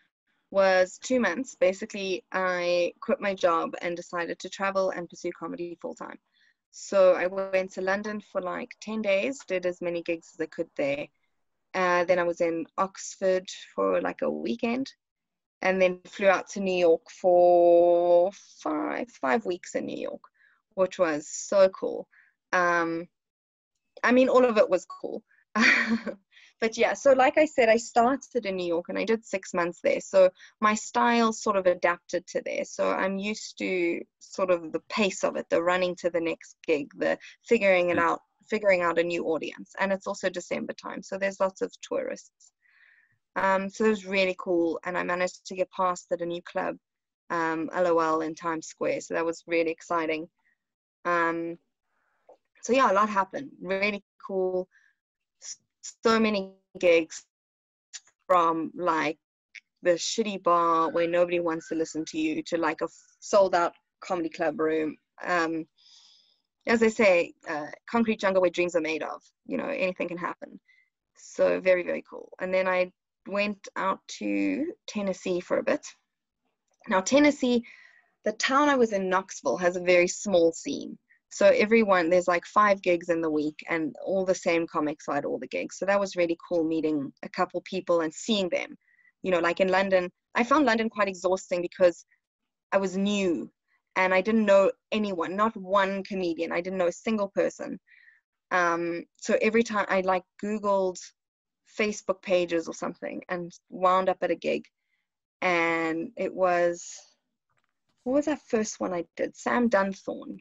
[0.52, 1.56] was two months.
[1.56, 6.20] Basically, I quit my job and decided to travel and pursue comedy full time.
[6.72, 10.46] So I went to London for like 10 days, did as many gigs as I
[10.46, 11.08] could there.
[11.74, 14.92] Uh, then I was in Oxford for like a weekend,
[15.62, 20.22] and then flew out to New York for five five weeks in New York,
[20.74, 22.10] which was so cool.
[22.52, 23.08] Um,
[24.04, 25.24] I mean, all of it was cool.
[26.62, 29.52] but yeah, so like I said, I started in New York and I did six
[29.52, 30.00] months there.
[30.00, 32.66] So my style sort of adapted to there.
[32.66, 36.56] So I'm used to sort of the pace of it, the running to the next
[36.66, 39.74] gig, the figuring it out, figuring out a new audience.
[39.80, 41.02] And it's also December time.
[41.02, 42.52] So there's lots of tourists.
[43.36, 44.80] Um, so it was really cool.
[44.86, 46.78] And I managed to get past at a new club,
[47.32, 49.02] um, LOL in Times Square.
[49.02, 50.30] So that was really exciting.
[51.06, 51.58] Um,
[52.62, 53.50] so yeah, a lot happened.
[53.60, 54.68] Really cool.
[55.82, 57.26] So many gigs
[58.28, 59.18] from like
[59.84, 62.88] the shitty bar where nobody wants to listen to you to like a
[63.20, 64.96] sold out comedy club room.
[65.24, 65.66] Um,
[66.68, 69.22] as I say, uh, concrete jungle where dreams are made of.
[69.46, 70.60] You know, anything can happen.
[71.18, 72.30] So very very cool.
[72.40, 72.92] And then I
[73.28, 75.86] went out to Tennessee for a bit.
[76.88, 77.64] Now Tennessee,
[78.24, 80.98] the town I was in, Knoxville, has a very small scene.
[81.32, 85.18] So everyone, there's like five gigs in the week, and all the same comics are
[85.18, 85.78] at all the gigs.
[85.78, 88.78] So that was really cool meeting a couple people and seeing them.
[89.24, 92.06] You know, like in London, I found London quite exhausting because
[92.72, 93.50] I was new
[93.96, 96.52] and I didn't know anyone, not one comedian.
[96.52, 97.80] I didn't know a single person.
[98.52, 100.98] Um, so every time I like Googled
[101.80, 104.66] Facebook pages or something and wound up at a gig,
[105.42, 106.94] and it was
[108.04, 109.36] what was that first one I did?
[109.38, 110.40] Sam Dunthorne.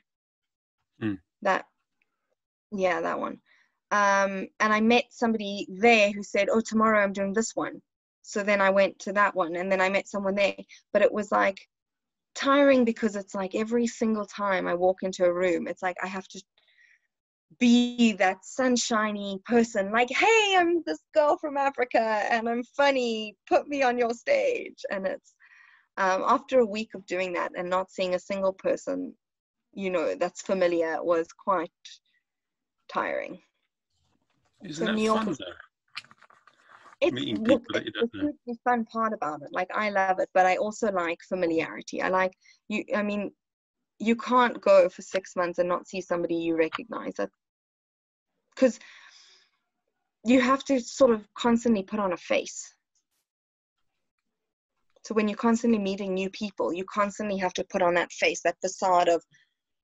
[1.01, 1.15] Hmm.
[1.43, 1.65] That,
[2.73, 3.41] yeah, that one.
[3.91, 7.83] Um, and I met somebody there who said, "Oh, tomorrow I'm doing this one."
[8.23, 10.57] So then I went to that one, and then I met someone there.
[10.93, 11.59] But it was like
[12.35, 16.07] tiring because it's like every single time I walk into a room, it's like I
[16.07, 16.43] have to
[17.59, 23.69] be that sunshiny person like hey i'm this girl from africa and i'm funny put
[23.69, 25.35] me on your stage and it's
[25.97, 29.13] um, after a week of doing that and not seeing a single person
[29.73, 31.71] you know that's familiar was quite
[32.93, 33.41] tiring.
[34.65, 35.41] Isn't So that New York fun is-
[37.01, 38.25] it's Meeting people that you don't the know.
[38.47, 39.49] hugely fun part about it.
[39.53, 42.03] Like i love it but i also like familiarity.
[42.03, 42.33] I like
[42.69, 43.33] you i mean
[43.99, 47.15] you can't go for six months and not see somebody you recognize.
[47.15, 47.31] That
[48.55, 48.79] because
[50.25, 52.75] you have to sort of constantly put on a face.
[55.07, 58.43] So when you're constantly meeting new people you constantly have to put on that face
[58.43, 59.25] that facade of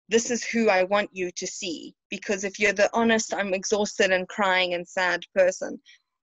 [0.09, 4.11] this is who i want you to see because if you're the honest i'm exhausted
[4.11, 5.81] and crying and sad person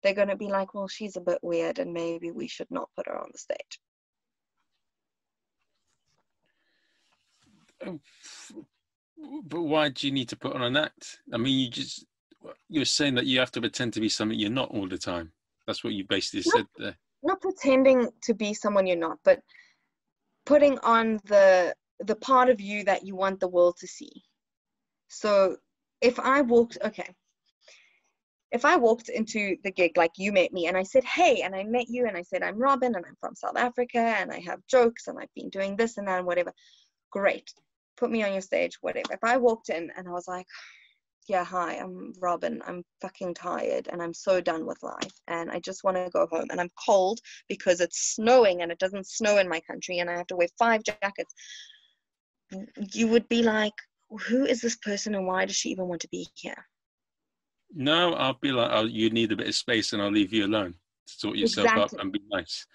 [0.02, 2.88] they're going to be like well she's a bit weird and maybe we should not
[2.96, 3.80] put her on the stage
[7.86, 7.98] Oh,
[9.44, 11.20] But why do you need to put on an act?
[11.32, 12.04] I mean, you just
[12.68, 15.32] you're saying that you have to pretend to be something you're not all the time.
[15.66, 16.58] That's what you basically No.
[16.58, 16.96] said there.
[17.22, 19.40] not pretending to be someone you're not but
[20.46, 24.10] putting on the the part of you that you want the world to see.
[25.08, 25.56] So
[26.00, 27.14] if i walked okay.
[28.52, 31.54] If i walked into the gig like you met me and i said hey and
[31.54, 34.40] i met you and i said i'm Robyn and i'm from south africa and i
[34.40, 36.52] have jokes and i've been doing this and that and whatever.
[37.12, 37.52] Great.
[37.96, 39.12] Put me on your stage whatever.
[39.12, 40.46] If i walked in and i was like
[41.28, 42.60] yeah, hi, I'm Robyn.
[42.66, 46.26] I'm fucking tired and I'm so done with life and I just want to go
[46.26, 50.10] home and I'm cold because it's snowing and it doesn't snow in my country and
[50.10, 51.32] I have to wear five jackets.
[52.92, 53.74] You would be like,
[54.26, 56.66] who is this person and why does she even want to be here?
[57.72, 60.44] No, I'll be like, oh, you need a bit of space, and I'll leave you
[60.46, 61.98] alone to sort yourself Exactly.
[61.98, 62.66] up and be nice.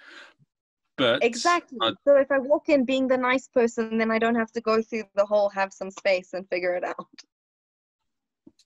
[0.97, 1.77] But Exactly.
[1.81, 4.61] I- So if I walk in being the nice person, then I don't have to
[4.61, 7.07] go through the whole have some space and figure it out.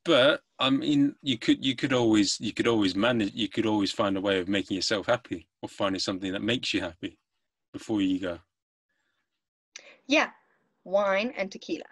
[0.05, 3.34] but I mean, you could you could always you could always manage.
[3.34, 6.74] You could always find a way of making yourself happy or finding something that makes
[6.74, 7.18] you happy
[7.74, 8.39] before you go.
[10.07, 10.32] Yeah,
[10.90, 11.86] wine and tequila.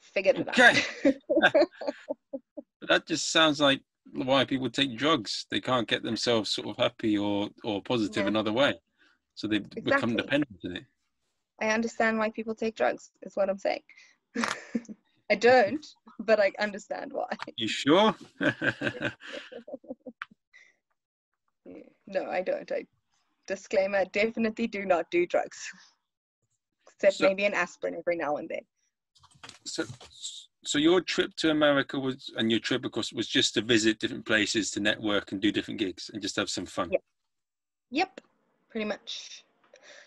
[0.00, 0.82] figured it Okay.
[1.42, 1.54] out.
[2.80, 5.46] But that just sounds like why people take drugs.
[5.50, 8.28] They can't get themselves sort of happy or or positive Yeah.
[8.28, 8.74] another way,
[9.34, 10.84] so they become dependent on it.
[11.60, 13.82] I understand why people take drugs, is what I'm saying.
[15.30, 15.84] I don't,
[16.20, 17.28] but I understand why.
[17.56, 18.14] You sure?
[22.06, 22.70] No, I don't.
[22.72, 22.86] I
[23.46, 25.58] disclaimer, definitely do not do drugs.
[26.98, 28.66] Except So- maybe an aspirin every now and then.
[29.64, 29.84] so,
[30.64, 34.00] so your trip to America was, and your trip, of course, was just to visit
[34.00, 36.90] different places, to network and do different gigs, and just have some fun.
[36.90, 36.98] Yeah.
[37.90, 38.20] Yep,
[38.68, 39.44] pretty much.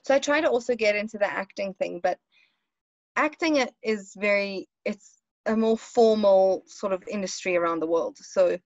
[0.04, 2.20] So I try to also get into the acting thing, but
[3.16, 8.18] acting it is very it's a more formal sort of industry around the world.
[8.18, 8.58] So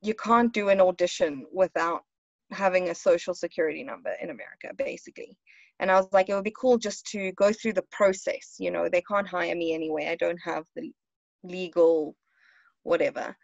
[0.00, 2.02] you can't do an audition without
[2.50, 5.36] having a social security number in America, basically.
[5.82, 8.54] And I was like, it would be cool just to go through the process.
[8.58, 10.06] You know, they can't hire me anyway.
[10.06, 10.92] I don't have the
[11.42, 12.14] legal
[12.84, 13.36] whatever.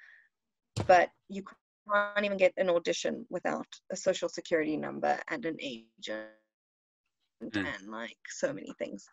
[0.86, 1.42] But you
[1.92, 6.28] can't even get an audition without a social security number and an agent
[7.42, 7.66] Mm.
[7.66, 9.06] and like so many things.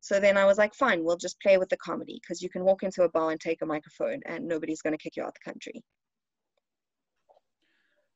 [0.00, 2.64] So then I was like, fine, we'll just play with the comedy because you can
[2.64, 5.30] walk into a bar and take a microphone and nobody's going to kick you out
[5.30, 5.82] of the country.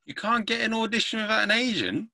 [0.05, 2.09] You can't get an audition without an agent.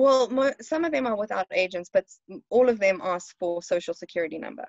[0.00, 2.06] Well, mo- some of them are without agents, but
[2.48, 4.64] all of them ask for social security number.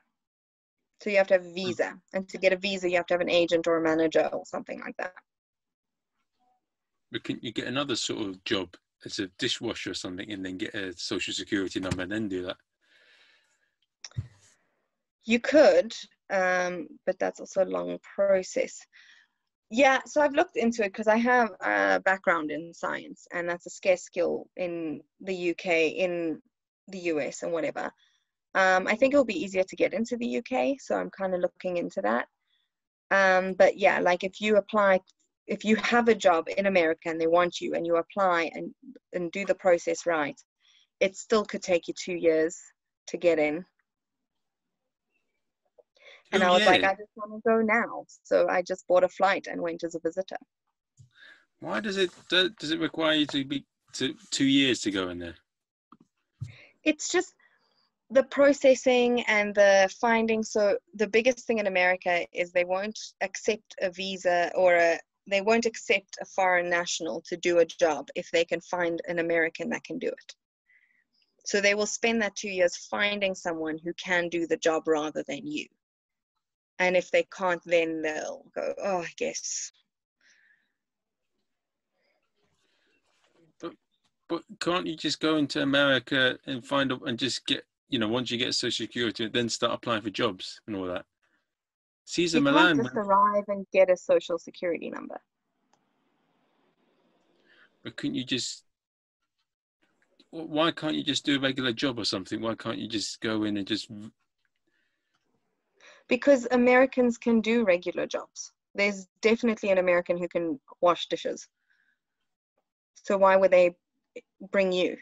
[1.01, 3.13] So you have to have a visa, and to get a visa, you have to
[3.13, 5.13] have an agent or a manager or something like that.
[7.13, 8.75] But can you get another sort of job
[9.05, 12.43] as a dishwasher or something, and then get a social security number and then do
[12.43, 12.57] that?
[15.23, 15.93] You could,
[16.29, 18.85] um, but that's also a long process.
[19.73, 23.65] Yeah, so I've looked into it because I have a background in science, and that's
[23.67, 25.65] a scarce skill in the UK,
[25.95, 26.41] in
[26.89, 27.89] the US, and whatever.
[28.53, 31.39] Um, I think it'll be easier to get into the UK, so I'm kind of
[31.39, 32.27] looking into that.
[33.11, 34.99] Um, but yeah, like if you apply,
[35.47, 38.75] if you have a job in America and they want you, and you apply and
[39.13, 40.39] and do the process right,
[40.99, 42.59] it still could take you two years
[43.07, 43.63] to get in.
[46.31, 46.83] And Two I was like.
[46.83, 48.05] I just want to go now.
[48.23, 50.37] So I just bought a flight and went as a visitor.
[51.59, 55.19] Why does it does it require you to be to two years to go in
[55.19, 55.35] there?
[56.83, 57.35] It's just
[58.09, 60.43] the processing and the finding.
[60.43, 65.41] So the biggest thing in America is they won't accept a visa or a they
[65.41, 69.69] won't accept a foreign national to do a job if they can find an American
[69.69, 70.35] that can do it.
[71.45, 75.23] So they will spend that two years finding someone who can do the job rather
[75.27, 75.67] than you.
[76.81, 79.71] And if they can't, then they'll go, oh, I guess
[84.27, 88.07] But can't you just go into America and find out and just get you know
[88.07, 91.03] once you get social security, then start applying for jobs and all that?
[92.05, 95.19] Cesar you Millan, can't just arrive and get a social security number.
[97.83, 98.63] but couldn't you just?
[100.29, 102.39] Why can't you just do a regular job or something?
[102.39, 103.91] Why can't you just go in and just?
[106.11, 108.51] Because Americans can do regular jobs.
[108.75, 111.47] There's definitely an American who can wash dishes.
[113.03, 113.77] So why would they
[114.51, 114.97] bring you?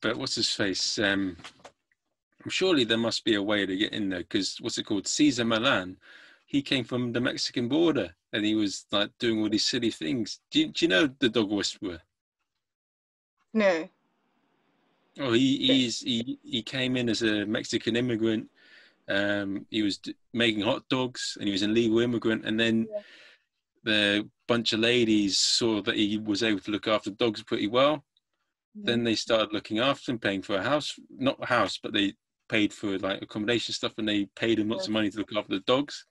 [0.00, 0.98] But what's his face?
[0.98, 1.36] Um,
[2.48, 5.06] surely there must be a way to get in there because what's it called?
[5.06, 5.98] Cesar Millan.
[6.46, 10.40] He came from the Mexican border and he was like doing all these silly things.
[10.50, 12.00] Do you, do you know the dog whisperer?
[13.52, 13.86] No.
[15.18, 18.48] Oh, he he's he he came in as a Mexican immigrant.
[19.08, 22.44] Um, he was d- making hot dogs, and he was an illegal immigrant.
[22.44, 23.00] And then Yeah.
[23.84, 28.04] the bunch of ladies saw that he was able to look after dogs pretty well.
[28.74, 32.14] Then they started looking after him, paying for a house, not a house, but they
[32.48, 35.54] paid for like accommodation stuff, and they paid him lots of money to look after
[35.54, 36.06] the dogs.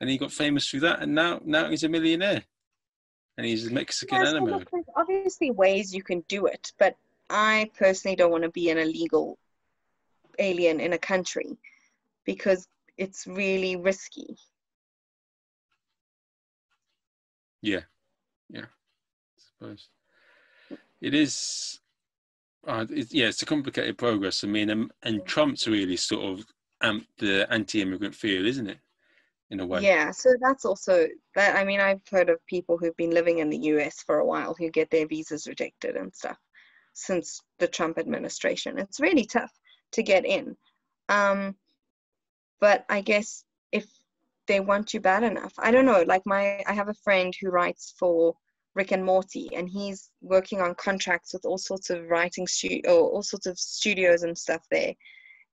[0.00, 2.44] And he got famous through that, and now now he's a millionaire,
[3.36, 6.96] and he's a Mexican Yeah, so there's obviously ways you can do it, but
[7.32, 9.38] I personally don't want to be an illegal
[10.38, 11.56] alien in a country
[12.24, 12.68] because
[12.98, 14.36] it's really risky.
[17.62, 17.80] Yeah,
[18.50, 19.88] yeah, I suppose
[21.00, 21.80] it is.
[22.66, 24.44] Uh, it, yeah, it's a complicated progress.
[24.44, 26.44] I mean, um, and Trump's really sort of
[26.82, 28.78] amped the anti-immigrant feel, isn't it?
[29.50, 29.82] In a way.
[29.82, 31.56] Yeah, so that's also that.
[31.56, 34.54] I mean, I've heard of people who've been living in the US for a while
[34.58, 36.38] who get their visas rejected and stuff
[36.92, 38.78] since the Trump administration.
[38.78, 39.52] It's really tough
[39.92, 40.56] to get in.
[41.08, 41.56] Um,
[42.60, 43.86] but I guess if
[44.46, 46.02] they want you bad enough, I don't know.
[46.02, 48.34] Like my, I have a friend who writes for
[48.74, 53.10] Rick and Morty, and he's working on contracts with all sorts of writing stu- or
[53.10, 54.94] all sorts of studios and stuff there,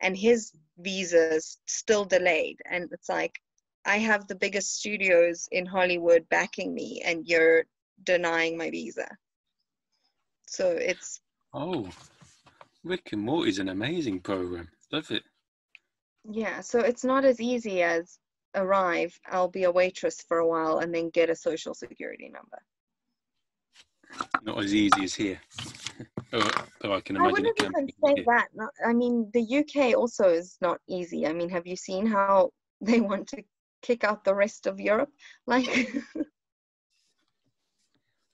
[0.02, 3.34] and his visa's still delayed, and it's like
[3.86, 7.66] I have the biggest studios in Hollywood backing me, and you're
[8.04, 9.08] denying my visa.
[10.48, 11.20] So it's
[11.54, 11.90] Oh,
[12.84, 14.70] Rick and Morty is an amazing program.
[14.92, 15.24] Love it.
[16.30, 18.20] yeah, so it's not as easy as
[18.56, 22.58] arrive, I'll be a waitress for a while, and then get a social security number.
[24.44, 25.40] Not as easy as here.
[26.34, 26.52] oh,
[26.84, 28.26] oh, I can imagine it wouldn't even say here.
[28.28, 28.48] that.
[28.86, 31.28] I mean, the UK also is not easy.
[31.28, 33.44] I mean, have you seen how they want to
[33.82, 35.12] kick out the rest of Europe?
[35.46, 35.68] Like,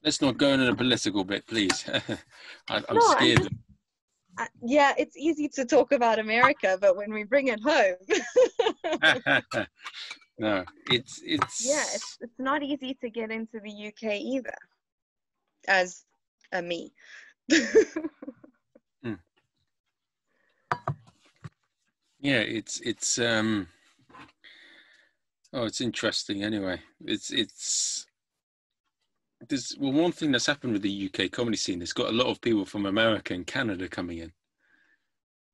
[0.05, 1.83] Let's not go into the political bit, please.
[2.69, 3.37] I, I'm No, scared.
[3.39, 3.49] just-
[4.61, 7.95] yeah, it's easy to talk about America, but when we bring it home,
[10.37, 14.53] no, it's it's yeah, it's, it's not easy to get into the UK either,
[15.67, 16.03] as
[16.51, 16.93] a me.
[17.49, 17.65] yeah,
[22.21, 23.67] it's it's um.
[25.53, 26.43] Oh, it's interesting.
[26.43, 28.05] Anyway, it's it's.
[29.47, 31.81] There's well, one thing that's happened with the UK comedy scene.
[31.81, 34.31] It's got a lot of people from America and Canada coming in,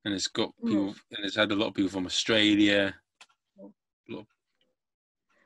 [0.05, 0.67] and it's got Mm.
[0.67, 2.95] people, and it's had a lot of people from Australia.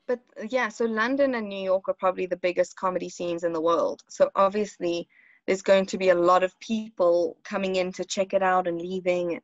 [0.08, 3.54] but uh, yeah, so London and New York are probably the biggest comedy scenes in
[3.54, 4.04] the world.
[4.10, 5.08] So obviously,
[5.46, 8.80] there's going to be a lot of people coming in to check it out and
[8.80, 9.42] leaving.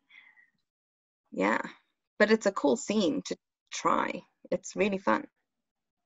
[1.31, 1.61] Yeah,
[2.19, 3.37] but it's a cool scene to
[3.71, 4.21] try.
[4.51, 5.25] It's really fun.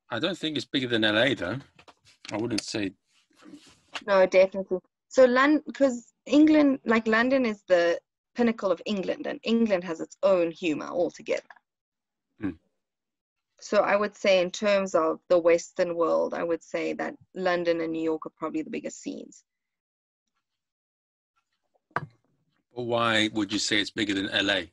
[0.10, 1.58] I don't think it's bigger than LA though.
[2.32, 2.92] I wouldn't say.
[4.08, 4.80] No, definitely.
[5.08, 8.00] So London, because England, like London, is the
[8.36, 11.44] pinnacle of England, and England has its own humor altogether.
[12.40, 12.52] Hmm.
[13.60, 17.82] So I would say, in terms of the Western world, I would say that London
[17.82, 19.44] and New York are probably the biggest scenes.
[22.72, 24.64] Why would you say it's bigger than LA?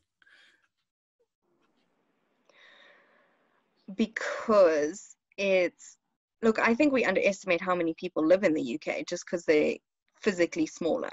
[3.96, 5.96] because it's
[6.42, 9.76] look i think we underestimate how many people live in the uk just because they're
[10.22, 11.10] physically smaller.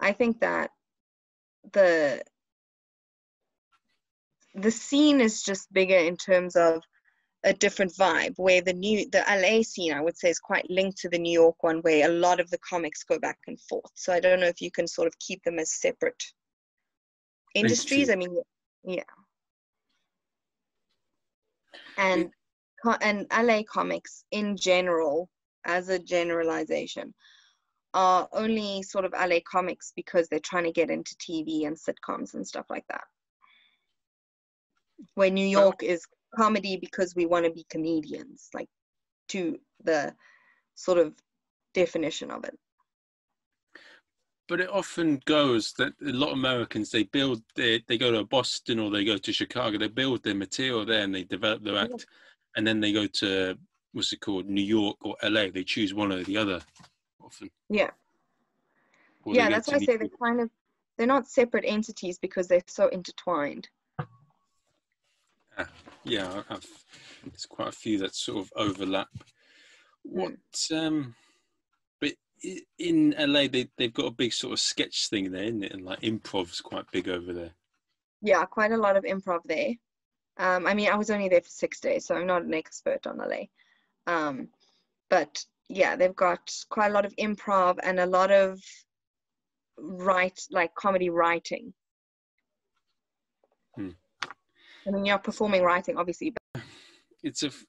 [0.00, 0.70] I think that
[1.72, 2.22] the
[4.54, 6.82] the scene is just bigger in terms of
[7.44, 10.98] a different vibe where the new the la scene i would say is quite linked
[10.98, 13.90] to the new york one where a lot of the comics go back and forth.
[13.94, 16.22] So i don't know if you can sort of keep them as separate
[17.54, 18.10] industries.
[18.10, 18.36] I mean
[18.84, 19.02] yeah.
[21.96, 22.30] And
[23.00, 25.28] and LA comics in general,
[25.64, 27.14] as a generalization,
[27.94, 32.34] are only sort of LA comics because they're trying to get into TV and sitcoms
[32.34, 33.04] and stuff like that.
[35.14, 36.06] Where New York is
[36.36, 38.68] comedy because we want to be comedians, like
[39.28, 40.14] to the
[40.74, 41.14] sort of
[41.72, 42.58] definition of it.
[44.46, 48.24] But it often goes that a lot of Americans they build their, they go to
[48.24, 51.78] Boston or they go to Chicago, they build their material there and they develop their
[51.78, 52.06] act,
[52.56, 53.56] and then they go to
[53.92, 55.48] what's it called, New York or LA.
[55.52, 56.60] They choose one or the other
[57.22, 57.50] often.
[57.68, 57.90] Yeah.
[59.24, 60.50] Or yeah, that's why I say they're kind of
[60.96, 63.68] they're not separate entities because they're so intertwined.
[66.04, 66.84] Yeah, I- I've,
[67.24, 69.08] there's quite a few that sort of overlap.
[70.02, 70.34] What,
[70.72, 71.14] um,
[72.00, 72.12] but
[72.78, 75.72] in LA, they, they've got a big sort of sketch thing there, isn't it?
[75.72, 77.52] And like improv's quite big over there.
[78.20, 79.70] yeah, quite a lot of improv there.
[80.36, 83.06] Um, I mean, I was only there for six days, so I'm not an expert
[83.06, 83.44] on LA.
[84.06, 84.48] Um,
[85.10, 88.60] but yeah, they've got quite a lot of improv and a lot of
[89.78, 91.72] write, like comedy writing.
[93.76, 93.90] Hmm.
[94.86, 96.62] I mean, you're performing writing, obviously, but
[97.22, 97.64] It's a f-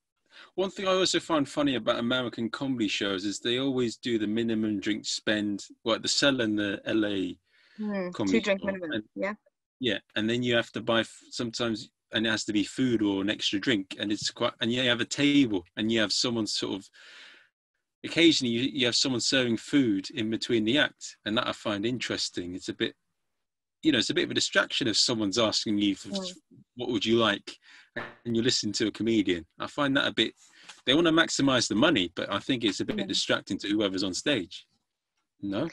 [0.56, 4.28] one thing I also find funny about American comedy shows is they always do the
[4.28, 7.36] minimum drink spend, well, the sell in the LA
[7.78, 8.92] hmm, comedy two drink minimum.
[8.92, 9.34] and- Yeah.
[9.80, 13.02] Yeah, and then you have to buy f- sometimes, and it has to be food
[13.02, 14.54] or an extra drink, and it's quite.
[14.62, 16.90] And you have a table, and you have someone sort of.
[18.04, 21.86] Occasionally, you, you have someone serving food in between the act, and that I find
[21.86, 22.54] interesting.
[22.54, 22.94] It's a bit,
[23.82, 26.34] you know, it's a bit of a distraction if someone's asking you for Mm.
[26.76, 27.58] what would you like,
[27.96, 29.44] and you listen to a comedian.
[29.60, 30.34] I find that a bit.
[30.86, 33.06] They want to maximize the money, but I think it's a bit Yeah.
[33.06, 34.68] distracting to whoever's on stage.
[35.42, 35.68] No.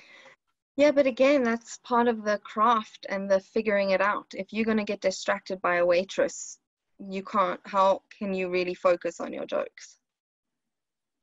[0.77, 4.27] Yeah, but again, that's part of the craft and the figuring it out.
[4.35, 6.59] If you're going to get distracted by a waitress,
[6.99, 9.99] you can't, how can you really focus on your jokes?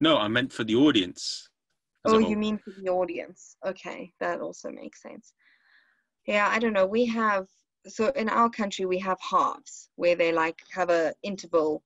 [0.02, 1.50] No, I meant for the audience.
[2.06, 3.58] Oh, you mean for the audience?
[3.66, 5.34] Okay, that also makes sense.
[6.26, 6.86] Yeah, I don't know.
[6.86, 7.48] We have,
[7.88, 11.84] so in our country, we have halves where they like have a interval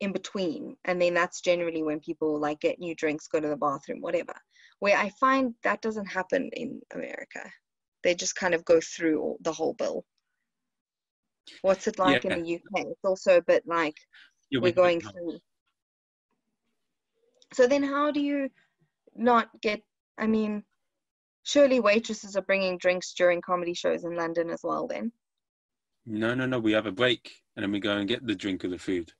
[0.00, 0.76] in between.
[0.84, 4.34] And then that's generally when people like get new drinks, go to the bathroom, whatever.
[4.80, 7.50] Where I find that doesn't happen in America.
[8.02, 10.04] They just kind of go through all, the whole bill.
[11.62, 12.36] What's it like Yeah.
[12.36, 12.86] in the UK?
[12.88, 13.96] It's also a bit like
[14.50, 15.38] Yeah, we're going through.
[17.54, 18.50] So then, how do you
[19.14, 19.82] not get?
[20.18, 20.64] I mean,
[21.44, 24.86] surely waitresses are bringing drinks during comedy shows in London as well.
[24.86, 25.12] Then,
[26.06, 26.58] No, no, no.
[26.58, 29.12] We have a break and then we go and get the drink or the food.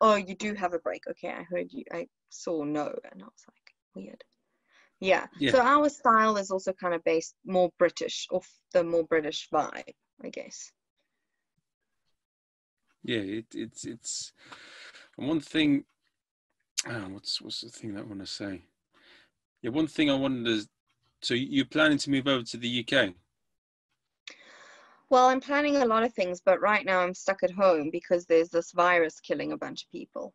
[0.00, 1.06] oh, you do have a break.
[1.08, 1.84] Okay, I heard you.
[1.92, 4.24] I saw no, and I was like, weird.
[5.00, 5.26] Yeah.
[5.38, 5.52] Yeah.
[5.52, 9.94] So our style is also kind of based more British, off the more British vibe,
[10.24, 10.72] I guess.
[13.04, 14.32] Yeah, it, it's it's
[15.16, 15.84] and one thing.
[16.86, 18.62] Oh, what's what's the thing that I want to say?
[19.62, 20.68] Yeah, one thing I wanted to.
[21.22, 23.14] So you're planning to move over to the UK?
[25.10, 28.26] Well, I'm planning a lot of things, but right now I'm stuck at home because
[28.26, 30.34] there's this virus killing a bunch of people.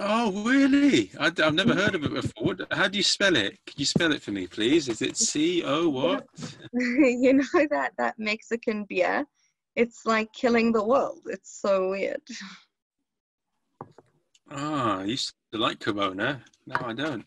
[0.00, 1.10] Oh, really?
[1.18, 2.56] I, have never heard of it before.
[2.70, 3.58] How do you spell it?
[3.66, 4.88] Can you spell it for me, please?
[4.88, 6.26] Is it C O what?
[6.72, 9.24] you know that that Mexican beer?
[9.76, 11.20] It's like killing the world.
[11.26, 12.22] It's so weird.
[14.50, 16.42] Ah, I used to like Corona.
[16.66, 17.24] No, I don't.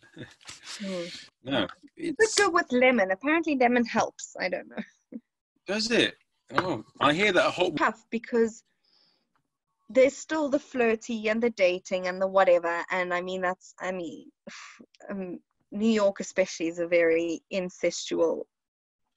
[0.79, 1.27] Mm.
[1.43, 3.11] No, It's it's good with lemon.
[3.11, 4.35] Apparently, lemon helps.
[4.39, 5.19] I don't know.
[5.65, 6.15] does it?
[6.55, 7.75] Oh, I hear that hot.
[7.77, 8.63] Tough because
[9.89, 12.83] there's still the flirty and the dating and the whatever.
[12.91, 14.29] And I mean, that's, I mean,
[15.09, 15.39] um,
[15.71, 18.43] New York especially is a very incestual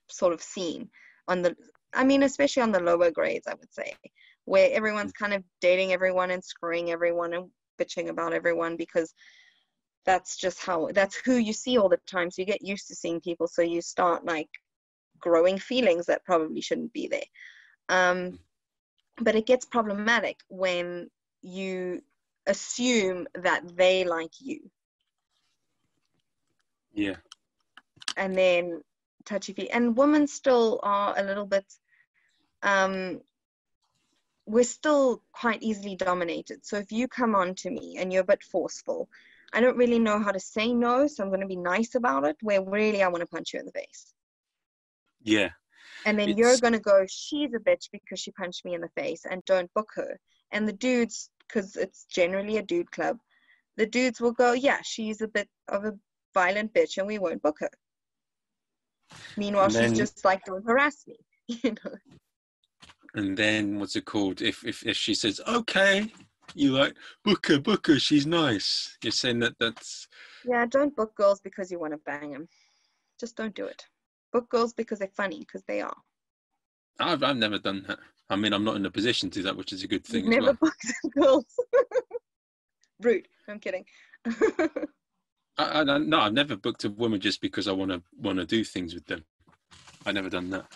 [0.09, 0.91] sort of scene
[1.27, 1.57] on the,
[1.95, 3.95] I mean, especially on the lower grades, I would say,
[4.45, 7.51] where everyone's kind of dating everyone and screwing everyone and
[7.81, 9.15] bitching about everyone because
[10.05, 12.95] that's just how that's who you see all the time so you get used to
[12.95, 14.49] seeing people so you start like
[15.21, 17.21] growing feelings that probably shouldn't be there
[17.91, 18.39] um,
[19.21, 21.11] but it gets problematic when
[21.43, 22.03] you
[22.47, 24.71] assume that they like you.
[26.93, 27.17] Yeah,
[28.17, 28.83] and then
[29.25, 31.67] touchy feely and women still are a little bit
[32.63, 33.21] um
[34.47, 36.65] we're still quite easily dominated.
[36.65, 39.09] So if you come on to me and you're a bit forceful
[39.53, 42.25] i don't really know how to say no so i'm going to be nice about
[42.25, 44.15] it where really i want to punch you in the face.
[45.23, 45.51] Yeah,
[46.07, 48.89] and then you're going to go she's a bitch because she punched me in the
[48.97, 50.19] face and don't book her.
[50.53, 53.19] And the dudes because it's generally a dude club
[53.77, 55.93] the dudes will go yeah she's a bit of a
[56.35, 57.71] violent bitch and we won't book her.
[59.37, 61.95] Meanwhile then- she's just like don't harass me you know?
[63.15, 64.43] And then what's it called?
[64.43, 66.13] If if if she says okay,
[66.55, 66.95] you like
[67.25, 68.97] Booker, Booker, she's nice.
[69.03, 70.09] You're saying that that's
[70.45, 72.49] yeah don't book girls because you want to bang them
[73.19, 73.85] just don't do it
[74.33, 75.97] book girls because they're funny because they are
[77.01, 77.99] I've I've never done that.
[78.29, 80.29] I mean, I'm not in a position to do that, which is a good thing
[80.29, 80.59] never well.
[80.61, 81.47] booked girls
[83.01, 83.85] rude i'm kidding
[85.59, 88.47] I, I no, I've never booked a woman just because I want to want to
[88.47, 89.25] do things with them.
[90.07, 90.67] I've never done that.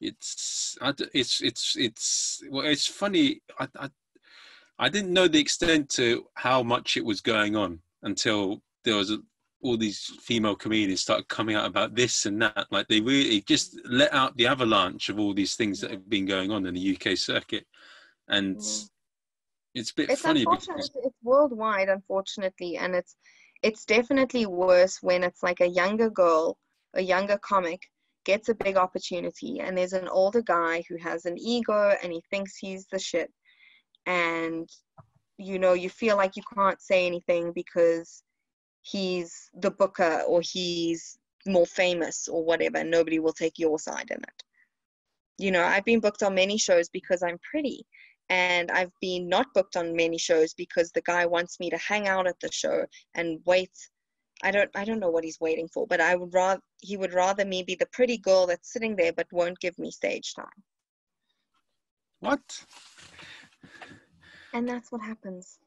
[0.00, 3.42] It's I it's it's it's well, it's funny.
[3.58, 3.90] I, I
[4.78, 9.10] I didn't know the extent to how much it was going on until there was
[9.10, 9.18] a,
[9.62, 12.66] all these female comedians started coming out about this and that.
[12.70, 16.26] Like they really just let out the avalanche of all these things that have been
[16.26, 17.66] going on in the UK circuit,
[18.28, 18.88] and Mm.
[19.74, 23.16] it's a bit it's funny because it's, it's worldwide unfortunately and it's
[23.62, 26.58] it's definitely worse when it's like a younger girl
[26.94, 27.80] a younger comic
[28.24, 32.22] gets a big opportunity and there's an older guy who has an ego and he
[32.30, 33.30] thinks he's the shit
[34.06, 34.68] and
[35.38, 38.22] you know you feel like you can't say anything because
[38.82, 44.18] he's the booker or he's more famous or whatever nobody will take your side in
[44.18, 44.42] it
[45.38, 47.86] you know i've been booked on many shows because i'm pretty
[48.30, 52.06] and I've been not booked on many shows because the guy wants me to hang
[52.06, 53.72] out at the show and wait.
[54.42, 57.12] I don't I don't know what he's waiting for, but I would rather he would
[57.12, 60.46] rather me be the pretty girl that's sitting there but won't give me stage time.
[62.20, 62.40] what?
[64.54, 65.58] And that's what happens.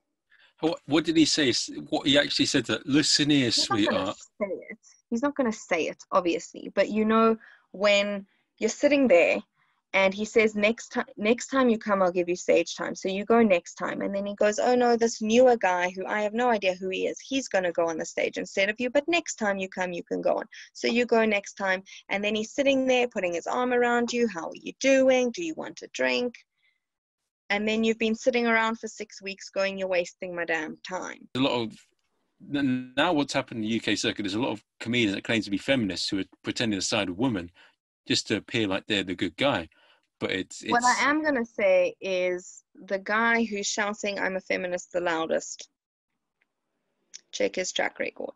[0.63, 1.53] What, what did he say?
[1.89, 4.15] What he actually said that listen here, He's not sweetheart.
[4.41, 4.77] say it.
[5.09, 6.71] He's not gonna say it, obviously.
[6.73, 7.37] But you know,
[7.73, 8.25] when
[8.59, 9.39] you're sitting there
[9.93, 13.07] and he says next time next time you come i'll give you stage time so
[13.09, 16.21] you go next time and then he goes oh no this newer guy who i
[16.21, 18.75] have no idea who he is he's going to go on the stage instead of
[18.79, 21.83] you but next time you come you can go on so you go next time
[22.09, 25.43] and then he's sitting there putting his arm around you how are you doing do
[25.43, 26.33] you want a drink
[27.53, 31.27] and then you've been sitting around for six weeks going you're wasting my damn time
[31.35, 31.73] A lot of
[32.49, 35.51] now what's happened in the UK circuit is a lot of comedians that claim to
[35.51, 37.49] be feminists who are pretending to side of women
[38.05, 39.69] just to appear like they're the good guy.
[40.19, 44.35] But it's, it's What I am going to say is the guy who's shouting, I'm
[44.35, 45.69] a feminist the loudest.
[47.31, 48.33] Check his track record.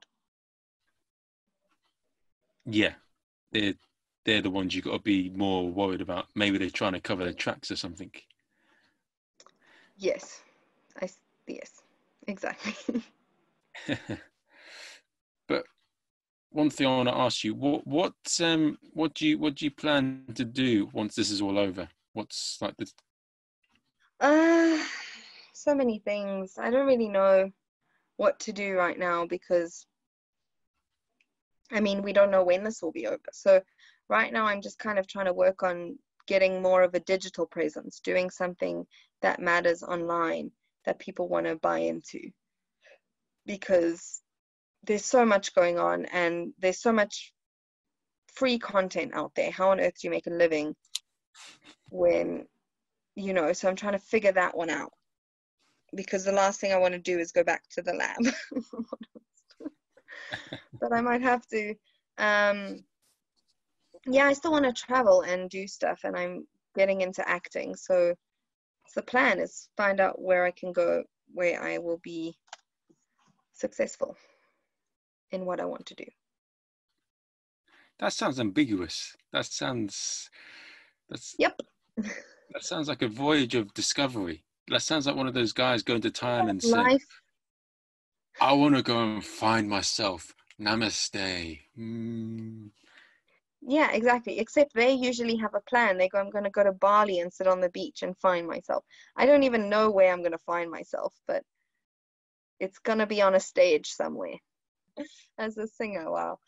[2.68, 2.93] yeah,
[3.51, 3.74] they're
[4.26, 6.28] they're the ones you've got to be more worried about.
[6.36, 8.11] Maybe they're trying to cover their tracks or something.
[9.98, 10.41] Yes,
[11.02, 11.10] I
[11.48, 11.82] yes,
[12.28, 13.04] exactly.
[15.48, 15.66] but
[16.52, 19.66] one thing I want to ask you: what what um what do you what do
[19.66, 21.89] you plan to do once this is all over?
[22.14, 22.88] What's like the
[24.20, 24.84] Uh,
[25.54, 26.58] so many things.
[26.60, 27.52] I don't really know
[28.18, 29.86] what to do right now because,
[31.72, 33.30] I mean, we don't know when this will be over.
[33.32, 33.62] So,
[34.10, 37.45] right now, I'm just kind of trying to work on getting more of a digital
[37.45, 38.86] presence, doing something
[39.22, 40.51] that matters online
[40.86, 42.32] that people want to buy into.
[43.45, 44.22] Because
[44.84, 47.34] there's so much going on and there's so much
[48.34, 49.51] free content out there.
[49.51, 50.76] How on earth do you make a living
[51.89, 52.45] when
[53.15, 54.91] you know so i'm trying to figure that one out
[55.95, 58.34] because the last thing i want to do is go back to the lab
[60.80, 61.74] but i might have to
[62.18, 62.84] um
[64.05, 66.45] yeah i still want to travel and do stuff and i'm
[66.76, 68.13] getting into acting so
[68.93, 72.35] the plan is find out where i can go where i will be
[73.53, 74.15] successful
[75.31, 76.05] in what i want to do
[77.99, 79.15] that sounds ambiguous.
[79.33, 80.29] That sounds
[81.09, 81.59] that's yep
[81.97, 84.43] that sounds like a voyage of discovery.
[84.69, 87.21] That sounds like one of those guys going to Thailand saying, life
[88.39, 90.35] I want to go and find myself.
[90.59, 91.59] Namaste.
[91.77, 92.69] Mm.
[93.70, 94.39] Yeah, exactly.
[94.39, 95.97] Except they usually have a plan.
[95.97, 98.47] They go, I'm going to go to Bali and sit on the beach and find
[98.47, 98.86] myself.
[99.18, 101.43] I don't even know where I'm going to find myself, but
[102.61, 104.38] it's going to be on a stage somewhere.
[105.38, 106.39] As a singer, wow.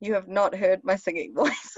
[0.00, 1.76] You have not heard my singing voice.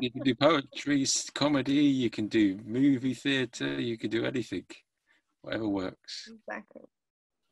[0.00, 1.04] You can do poetry,
[1.34, 4.64] comedy, you can do movie theatre, you can do anything.
[5.42, 6.30] Whatever works.
[6.32, 6.82] exactly.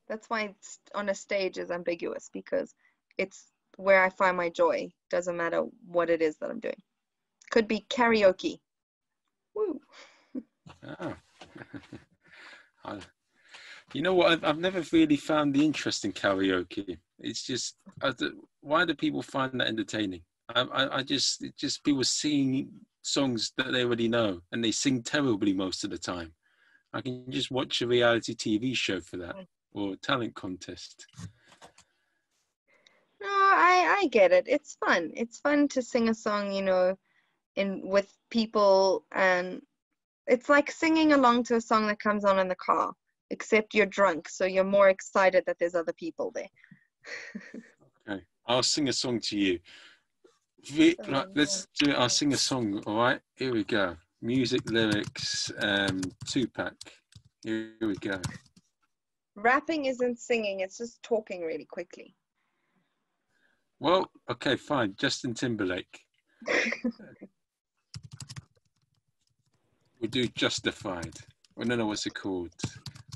[0.08, 2.74] That's why it's on a stage is ambiguous because
[3.18, 3.44] it's
[3.76, 4.90] where I find my joy.
[5.10, 6.80] Doesn't matter what it is that I'm doing.
[7.50, 8.58] Could be karaoke.
[9.54, 9.80] Woo.
[10.82, 11.16] Ah.
[12.84, 13.00] I-
[13.92, 14.32] you know what?
[14.32, 16.98] I've, I've never really found the interest in karaoke.
[17.20, 17.76] It's just,
[18.60, 20.22] why do people find that entertaining?
[20.52, 22.70] I, I, I just, just people singing
[23.02, 26.32] songs that they already know, and they sing terribly most of the time.
[26.92, 29.36] I can just watch a reality TV show for that,
[29.72, 31.06] or a talent contest.
[33.24, 34.44] No, I I get it.
[34.46, 35.10] It's fun.
[35.14, 36.94] It's fun to sing a song, you know,
[37.56, 39.62] in with people and
[40.26, 42.92] it's like singing along to a song that comes on in the car,
[43.30, 46.48] except you're drunk, so you're more excited that there's other people there.
[48.06, 49.58] Okay, I'll sing a song to you.
[50.70, 51.96] Vi- Oh, right, let's do it.
[51.96, 52.82] I'll sing a song.
[52.86, 53.96] All right, here we go.
[54.20, 56.74] Music, lyrics, um, Tupac.
[57.42, 58.20] Here we go.
[59.36, 62.14] Rapping isn't singing, it's just talking really quickly.
[63.84, 64.94] Well, okay, fine.
[64.98, 66.00] Justin Timberlake.
[70.00, 71.12] We do Justified.
[71.60, 72.48] I don't know what's it called.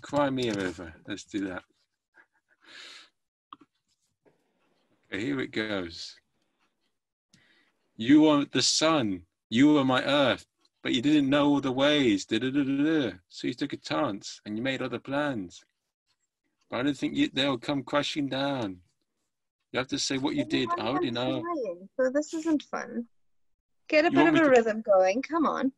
[0.02, 0.92] Cry Me River.
[1.06, 1.62] Let's do that.
[5.10, 6.14] Okay, here it goes.
[7.96, 9.22] You are the sun.
[9.48, 10.44] You are my earth.
[10.82, 12.26] But you didn't know all the ways.
[12.26, 13.12] Da-da-da-da-da.
[13.30, 15.64] So you took a chance and you made other plans.
[16.68, 18.80] But I don't think you, they'll come crashing down.
[19.72, 20.68] You have to say what you did.
[20.78, 21.42] I already know.
[22.00, 23.06] So this isn't fun.
[23.88, 25.22] Get a You bit of a to- rhythm going.
[25.22, 25.72] Come on.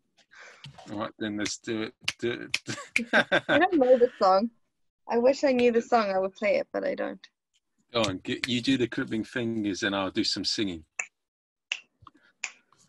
[0.92, 1.94] All right, then let's do it.
[2.18, 3.12] Do it.
[3.48, 4.50] I don't know the song.
[5.08, 6.10] I wish I knew the song.
[6.10, 7.20] I would play it, but I don't.
[7.92, 10.84] Go on, get, you do the clipping fingers and I'll do some singing.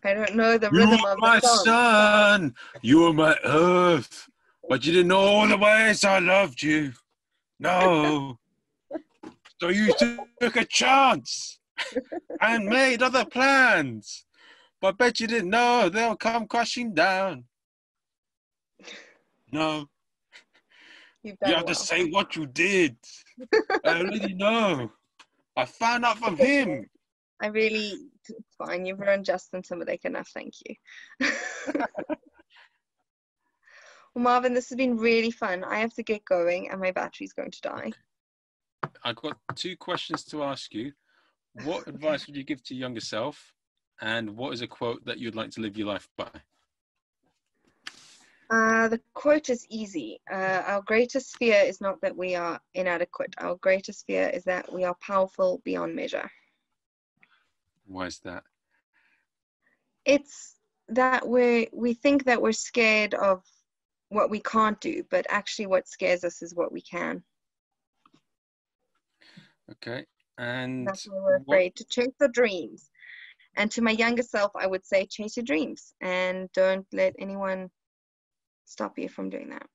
[0.04, 1.64] I don't know the rhythm are of my the song.
[1.64, 4.28] sun, you are my earth,
[4.68, 6.92] but you didn't know all the ways I loved you.
[7.60, 8.38] No.
[9.62, 9.94] So you
[10.40, 11.60] took a chance
[12.40, 14.26] and made other plans,
[14.80, 17.44] but bet you didn't know they'll come crashing down.
[19.52, 19.86] No,
[21.22, 21.64] you have well.
[21.66, 22.96] to say what you did.
[23.84, 24.90] I already know.
[25.56, 26.90] I found out from him.
[27.40, 27.92] I really,
[28.58, 28.84] fine.
[28.84, 30.28] You've ruined Justin Timberlake enough.
[30.34, 30.74] Thank you.
[31.76, 31.86] well,
[34.16, 35.62] Marvin, this has been really fun.
[35.62, 37.92] I have to get going and my battery's going to die.
[39.04, 40.92] I've got two questions to ask you.
[41.64, 43.52] What advice would you give to your younger self?
[44.00, 46.28] And what is a quote that you'd like to live your life by?
[48.50, 50.20] Uh, the quote is easy.
[50.30, 53.34] Uh, our greatest fear is not that we are inadequate.
[53.38, 56.30] Our greatest fear is that we are powerful beyond measure.
[57.86, 58.44] Why is that?
[60.04, 60.56] It's
[60.88, 63.42] that we we think that we're scared of
[64.10, 67.22] what we can't do, but actually, what scares us is what we can.
[69.72, 70.04] Okay.
[70.38, 72.90] And That's why we're what- afraid to chase the dreams
[73.56, 77.70] And to my younger self, I would say chase your dreams and don't let anyone
[78.64, 79.66] stop you from doing that.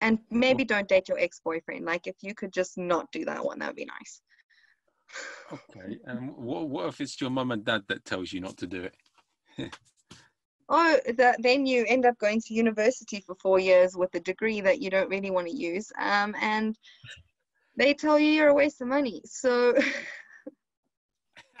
[0.00, 1.84] And maybe don't date your ex boyfriend.
[1.84, 4.22] Like, if you could just not do that one, that would be nice.
[5.52, 5.98] Okay.
[6.06, 8.88] And what, what if it's your mum and dad that tells you not to do
[8.88, 8.94] it?
[10.70, 14.62] oh, that, then you end up going to university for four years with a degree
[14.62, 15.92] that you don't really want to use.
[16.00, 16.74] Um, and
[17.76, 19.22] they tell you you're a waste of money.
[19.24, 19.74] So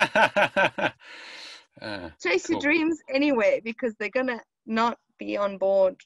[0.00, 0.90] uh,
[2.22, 2.54] chase Cool.
[2.54, 5.96] your dreams anyway because they're going to not be on board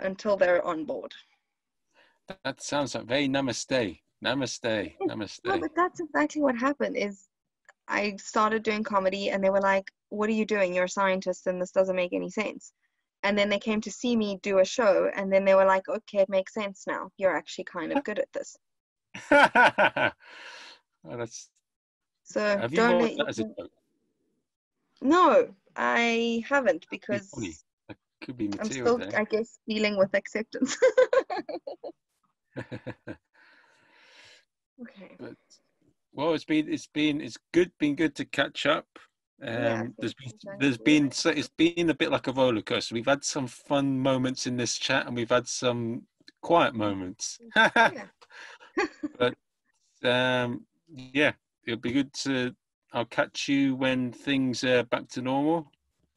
[0.00, 1.12] until they're on board.
[2.44, 4.00] that sounds like very namaste.
[4.24, 4.94] Namaste.
[5.02, 5.40] namaste.
[5.44, 7.26] No, but that's exactly what happened is
[7.88, 10.74] I started doing comedy and they were like, What are you doing?
[10.74, 12.72] You're a scientist and this doesn't make any sense.
[13.22, 15.88] And then they came to see me do a show and then they were like,
[15.88, 17.10] Okay, it makes sense now.
[17.16, 18.56] You're actually kind of good at this.
[19.30, 20.10] Oh,
[21.16, 21.48] that's,
[22.24, 23.70] So have you don't that as a joke?
[25.02, 27.64] No, I haven't because.
[28.20, 29.18] Could be I'm still, there.
[29.18, 30.76] I guess, dealing with acceptance.
[32.58, 33.16] okay.
[35.18, 35.36] but
[36.12, 38.86] well, it's been it's been it's good been good to catch up.
[39.42, 42.94] Um, Yeah, there's been there's been it's been a bit like a roller coaster.
[42.94, 46.02] We've had some fun moments in this chat, and we've had some
[46.42, 47.38] quiet moments.
[47.56, 47.90] Yeah.
[50.04, 51.32] um, yeah,
[51.66, 52.54] it'll be good to.
[52.92, 55.70] I'll catch you when things are back to normal.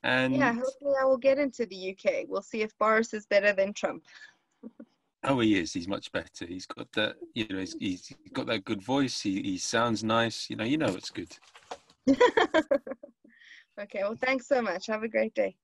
[0.04, 2.26] And Yeah, hopefully I will get into the UK.
[2.28, 4.04] We'll see if Boris is better than Trump.
[5.24, 5.72] oh, he is.
[5.72, 6.46] He's much better.
[6.46, 7.16] He's got that.
[7.34, 9.22] You know, he's, he's got that good voice.
[9.22, 10.50] He he sounds nice.
[10.50, 11.32] You know, you know it's good.
[13.82, 14.88] okay, well, thanks so much.
[14.88, 15.56] Have a great day.